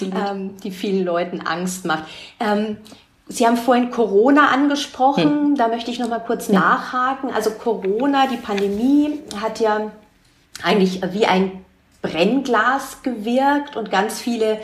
ja, 0.00 0.30
ähm, 0.30 0.50
die 0.62 0.70
vielen 0.70 1.04
Leuten 1.04 1.40
Angst 1.40 1.84
macht. 1.84 2.04
Ähm, 2.40 2.78
Sie 3.26 3.46
haben 3.46 3.56
vorhin 3.56 3.90
Corona 3.90 4.48
angesprochen, 4.48 5.24
hm. 5.24 5.54
da 5.56 5.68
möchte 5.68 5.90
ich 5.90 5.98
noch 5.98 6.08
mal 6.08 6.20
kurz 6.20 6.48
ja. 6.48 6.54
nachhaken. 6.54 7.30
Also 7.32 7.50
Corona, 7.52 8.26
die 8.26 8.36
Pandemie 8.36 9.20
hat 9.40 9.60
ja 9.60 9.90
eigentlich 10.62 11.00
wie 11.12 11.26
ein 11.26 11.64
Brennglas 12.02 13.02
gewirkt 13.02 13.76
und 13.76 13.90
ganz 13.90 14.20
viele 14.20 14.58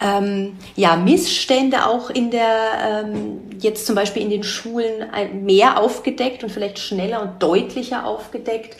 ähm, 0.00 0.58
ja, 0.74 0.96
Missstände 0.96 1.86
auch 1.86 2.10
in 2.10 2.30
der, 2.30 3.04
ähm, 3.04 3.40
jetzt 3.60 3.86
zum 3.86 3.94
Beispiel 3.94 4.22
in 4.22 4.30
den 4.30 4.42
Schulen 4.42 5.08
mehr 5.44 5.78
aufgedeckt 5.78 6.42
und 6.42 6.50
vielleicht 6.50 6.80
schneller 6.80 7.22
und 7.22 7.40
deutlicher 7.40 8.04
aufgedeckt, 8.04 8.76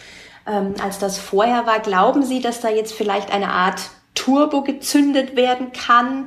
ähm, 0.46 0.74
als 0.82 0.98
das 0.98 1.18
vorher 1.18 1.64
war. 1.66 1.78
Glauben 1.78 2.24
Sie, 2.24 2.40
dass 2.40 2.60
da 2.60 2.70
jetzt 2.70 2.92
vielleicht 2.92 3.32
eine 3.32 3.50
Art 3.50 3.82
Turbo 4.16 4.62
gezündet 4.62 5.36
werden 5.36 5.72
kann? 5.72 6.26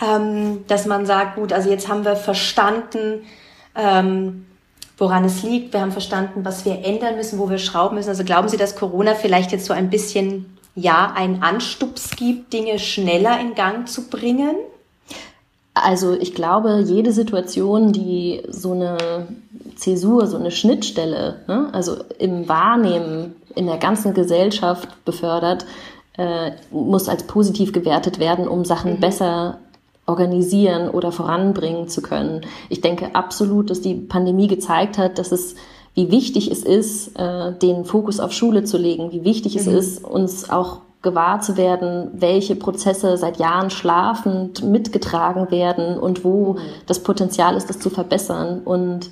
Ähm, 0.00 0.64
dass 0.66 0.86
man 0.86 1.06
sagt, 1.06 1.36
gut, 1.36 1.52
also 1.52 1.70
jetzt 1.70 1.88
haben 1.88 2.04
wir 2.04 2.16
verstanden, 2.16 3.24
ähm, 3.74 4.46
woran 4.98 5.24
es 5.24 5.42
liegt, 5.42 5.72
wir 5.72 5.80
haben 5.80 5.92
verstanden, 5.92 6.44
was 6.44 6.64
wir 6.64 6.84
ändern 6.84 7.16
müssen, 7.16 7.38
wo 7.38 7.48
wir 7.48 7.58
schrauben 7.58 7.96
müssen. 7.96 8.10
Also 8.10 8.24
glauben 8.24 8.48
Sie, 8.48 8.56
dass 8.56 8.76
Corona 8.76 9.14
vielleicht 9.14 9.52
jetzt 9.52 9.66
so 9.66 9.72
ein 9.72 9.90
bisschen, 9.90 10.58
ja, 10.74 11.12
einen 11.14 11.42
Anstups 11.42 12.10
gibt, 12.16 12.52
Dinge 12.52 12.78
schneller 12.78 13.40
in 13.40 13.54
Gang 13.54 13.88
zu 13.88 14.08
bringen? 14.08 14.56
Also 15.72 16.14
ich 16.14 16.34
glaube, 16.34 16.82
jede 16.84 17.12
Situation, 17.12 17.92
die 17.92 18.42
so 18.48 18.72
eine 18.72 19.28
Zäsur, 19.76 20.26
so 20.26 20.36
eine 20.36 20.50
Schnittstelle, 20.50 21.40
ne, 21.46 21.68
also 21.72 21.96
im 22.18 22.48
Wahrnehmen 22.48 23.36
in 23.54 23.66
der 23.66 23.78
ganzen 23.78 24.12
Gesellschaft 24.12 24.88
befördert, 25.04 25.64
äh, 26.18 26.52
muss 26.70 27.08
als 27.08 27.22
positiv 27.22 27.72
gewertet 27.72 28.18
werden, 28.18 28.48
um 28.48 28.64
Sachen 28.64 28.94
mhm. 28.94 29.00
besser 29.00 29.58
organisieren 30.10 30.90
oder 30.90 31.12
voranbringen 31.12 31.88
zu 31.88 32.02
können. 32.02 32.42
Ich 32.68 32.80
denke 32.80 33.14
absolut, 33.14 33.70
dass 33.70 33.80
die 33.80 33.94
Pandemie 33.94 34.48
gezeigt 34.48 34.98
hat, 34.98 35.18
dass 35.18 35.32
es 35.32 35.54
wie 35.94 36.10
wichtig 36.10 36.50
es 36.50 36.62
ist, 36.62 37.18
äh, 37.18 37.52
den 37.52 37.84
Fokus 37.84 38.20
auf 38.20 38.32
Schule 38.32 38.64
zu 38.64 38.76
legen, 38.76 39.10
wie 39.12 39.24
wichtig 39.24 39.54
mhm. 39.54 39.60
es 39.60 39.66
ist, 39.66 40.04
uns 40.04 40.50
auch 40.50 40.78
gewahr 41.02 41.40
zu 41.40 41.56
werden, 41.56 42.10
welche 42.12 42.56
Prozesse 42.56 43.16
seit 43.16 43.38
Jahren 43.38 43.70
schlafend 43.70 44.62
mitgetragen 44.62 45.50
werden 45.50 45.98
und 45.98 46.24
wo 46.24 46.54
mhm. 46.54 46.58
das 46.86 47.02
Potenzial 47.02 47.56
ist, 47.56 47.70
das 47.70 47.78
zu 47.78 47.90
verbessern. 47.90 48.60
Und 48.64 49.10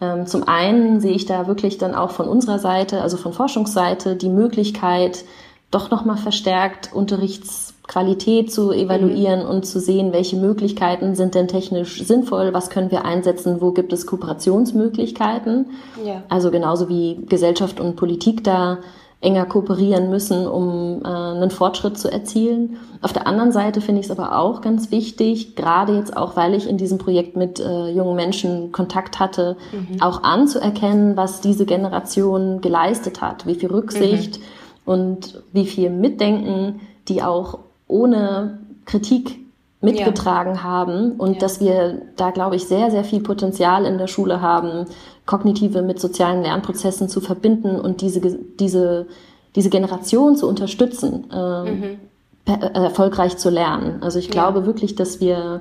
ähm, 0.00 0.26
zum 0.26 0.48
einen 0.48 1.00
sehe 1.00 1.14
ich 1.14 1.26
da 1.26 1.46
wirklich 1.46 1.78
dann 1.78 1.94
auch 1.94 2.10
von 2.10 2.28
unserer 2.28 2.58
Seite, 2.58 3.02
also 3.02 3.16
von 3.16 3.32
Forschungsseite, 3.32 4.16
die 4.16 4.30
Möglichkeit, 4.30 5.24
doch 5.70 5.90
nochmal 5.90 6.16
verstärkt 6.16 6.90
Unterrichts 6.94 7.74
Qualität 7.88 8.52
zu 8.52 8.70
evaluieren 8.70 9.44
mhm. 9.44 9.50
und 9.50 9.66
zu 9.66 9.80
sehen, 9.80 10.12
welche 10.12 10.36
Möglichkeiten 10.36 11.16
sind 11.16 11.34
denn 11.34 11.48
technisch 11.48 12.02
sinnvoll, 12.04 12.52
was 12.52 12.70
können 12.70 12.90
wir 12.90 13.04
einsetzen, 13.04 13.60
wo 13.60 13.72
gibt 13.72 13.92
es 13.92 14.06
Kooperationsmöglichkeiten. 14.06 15.70
Ja. 16.04 16.22
Also 16.28 16.50
genauso 16.50 16.88
wie 16.88 17.18
Gesellschaft 17.28 17.80
und 17.80 17.96
Politik 17.96 18.44
da 18.44 18.78
enger 19.20 19.46
kooperieren 19.46 20.10
müssen, 20.10 20.46
um 20.46 21.02
äh, 21.02 21.08
einen 21.08 21.50
Fortschritt 21.50 21.98
zu 21.98 22.12
erzielen. 22.12 22.76
Auf 23.02 23.12
der 23.12 23.26
anderen 23.26 23.50
Seite 23.50 23.80
finde 23.80 24.00
ich 24.00 24.06
es 24.06 24.16
aber 24.16 24.38
auch 24.38 24.60
ganz 24.60 24.92
wichtig, 24.92 25.56
gerade 25.56 25.96
jetzt 25.96 26.16
auch, 26.16 26.36
weil 26.36 26.54
ich 26.54 26.68
in 26.68 26.76
diesem 26.76 26.98
Projekt 26.98 27.36
mit 27.36 27.58
äh, 27.58 27.90
jungen 27.90 28.14
Menschen 28.14 28.70
Kontakt 28.70 29.18
hatte, 29.18 29.56
mhm. 29.72 30.00
auch 30.00 30.22
anzuerkennen, 30.22 31.16
was 31.16 31.40
diese 31.40 31.66
Generation 31.66 32.60
geleistet 32.60 33.20
hat, 33.20 33.46
wie 33.46 33.56
viel 33.56 33.70
Rücksicht 33.70 34.38
mhm. 34.38 34.92
und 34.92 35.42
wie 35.52 35.66
viel 35.66 35.90
Mitdenken 35.90 36.80
die 37.08 37.22
auch 37.22 37.58
ohne 37.88 38.58
Kritik 38.84 39.38
mitgetragen 39.80 40.56
ja. 40.56 40.62
haben 40.62 41.12
und 41.12 41.34
ja. 41.34 41.38
dass 41.38 41.60
wir 41.60 42.02
da, 42.16 42.30
glaube 42.30 42.56
ich, 42.56 42.66
sehr, 42.66 42.90
sehr 42.90 43.04
viel 43.04 43.20
Potenzial 43.20 43.84
in 43.84 43.98
der 43.98 44.08
Schule 44.08 44.40
haben, 44.40 44.86
kognitive 45.24 45.82
mit 45.82 46.00
sozialen 46.00 46.42
Lernprozessen 46.42 47.08
zu 47.08 47.20
verbinden 47.20 47.80
und 47.80 48.00
diese, 48.00 48.20
diese, 48.20 49.06
diese 49.54 49.70
Generation 49.70 50.36
zu 50.36 50.48
unterstützen, 50.48 51.30
äh, 51.30 51.70
mhm. 51.70 51.98
erfolgreich 52.46 53.36
zu 53.36 53.50
lernen. 53.50 54.02
Also 54.02 54.18
ich 54.18 54.30
glaube 54.30 54.60
ja. 54.60 54.66
wirklich, 54.66 54.96
dass 54.96 55.20
wir 55.20 55.60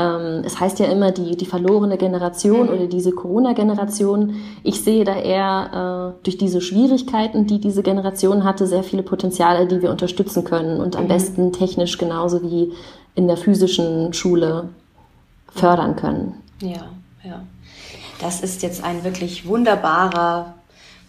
Ähm, 0.00 0.42
es 0.44 0.58
heißt 0.58 0.78
ja 0.78 0.86
immer 0.86 1.10
die, 1.10 1.36
die 1.36 1.44
verlorene 1.44 1.98
Generation 1.98 2.66
mhm. 2.66 2.72
oder 2.72 2.86
diese 2.86 3.12
Corona-Generation. 3.12 4.34
Ich 4.62 4.82
sehe 4.82 5.04
da 5.04 5.16
eher 5.16 6.14
äh, 6.16 6.22
durch 6.24 6.38
diese 6.38 6.60
Schwierigkeiten, 6.60 7.46
die 7.46 7.60
diese 7.60 7.82
Generation 7.82 8.44
hatte, 8.44 8.66
sehr 8.66 8.82
viele 8.82 9.02
Potenziale, 9.02 9.66
die 9.66 9.82
wir 9.82 9.90
unterstützen 9.90 10.44
können 10.44 10.80
und 10.80 10.96
am 10.96 11.04
mhm. 11.04 11.08
besten 11.08 11.52
technisch 11.52 11.98
genauso 11.98 12.42
wie 12.42 12.72
in 13.14 13.26
der 13.26 13.36
physischen 13.36 14.12
Schule 14.14 14.70
fördern 15.54 15.96
können. 15.96 16.34
Ja, 16.62 16.86
ja. 17.22 17.42
Das 18.20 18.40
ist 18.40 18.62
jetzt 18.62 18.84
ein 18.84 19.04
wirklich 19.04 19.46
wunderbarer 19.46 20.54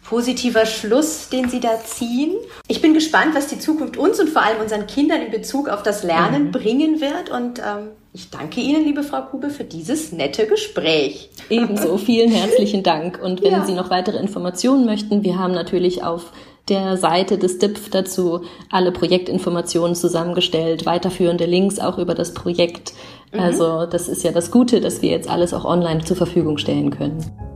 positiver 0.03 0.65
Schluss, 0.65 1.29
den 1.29 1.47
Sie 1.47 1.59
da 1.59 1.79
ziehen. 1.83 2.33
Ich 2.67 2.81
bin 2.81 2.93
gespannt, 2.93 3.35
was 3.35 3.47
die 3.47 3.59
Zukunft 3.59 3.95
uns 3.97 4.19
und 4.19 4.29
vor 4.29 4.41
allem 4.41 4.59
unseren 4.59 4.87
Kindern 4.87 5.21
in 5.21 5.31
Bezug 5.31 5.69
auf 5.69 5.83
das 5.83 6.03
Lernen 6.03 6.47
mhm. 6.47 6.51
bringen 6.51 6.99
wird. 6.99 7.29
Und 7.29 7.59
ähm, 7.59 7.89
ich 8.13 8.29
danke 8.29 8.59
Ihnen, 8.59 8.83
liebe 8.83 9.03
Frau 9.03 9.21
Kube, 9.21 9.49
für 9.49 9.63
dieses 9.63 10.11
nette 10.11 10.45
Gespräch. 10.45 11.29
Ebenso, 11.49 11.97
vielen 11.97 12.31
herzlichen 12.31 12.83
Dank. 12.83 13.19
Und 13.21 13.41
wenn 13.41 13.51
ja. 13.51 13.65
Sie 13.65 13.73
noch 13.73 13.89
weitere 13.89 14.17
Informationen 14.17 14.85
möchten, 14.85 15.23
wir 15.23 15.39
haben 15.39 15.53
natürlich 15.53 16.03
auf 16.03 16.31
der 16.67 16.97
Seite 16.97 17.37
des 17.37 17.57
DIPF 17.59 17.89
dazu 17.89 18.41
alle 18.69 18.91
Projektinformationen 18.91 19.95
zusammengestellt, 19.95 20.85
weiterführende 20.85 21.45
Links 21.45 21.79
auch 21.79 21.97
über 21.97 22.13
das 22.13 22.33
Projekt. 22.33 22.93
Mhm. 23.31 23.39
Also 23.39 23.85
das 23.85 24.07
ist 24.07 24.23
ja 24.23 24.31
das 24.31 24.51
Gute, 24.51 24.81
dass 24.81 25.01
wir 25.01 25.09
jetzt 25.09 25.29
alles 25.29 25.53
auch 25.53 25.65
online 25.65 26.03
zur 26.03 26.17
Verfügung 26.17 26.57
stellen 26.57 26.91
können. 26.91 27.50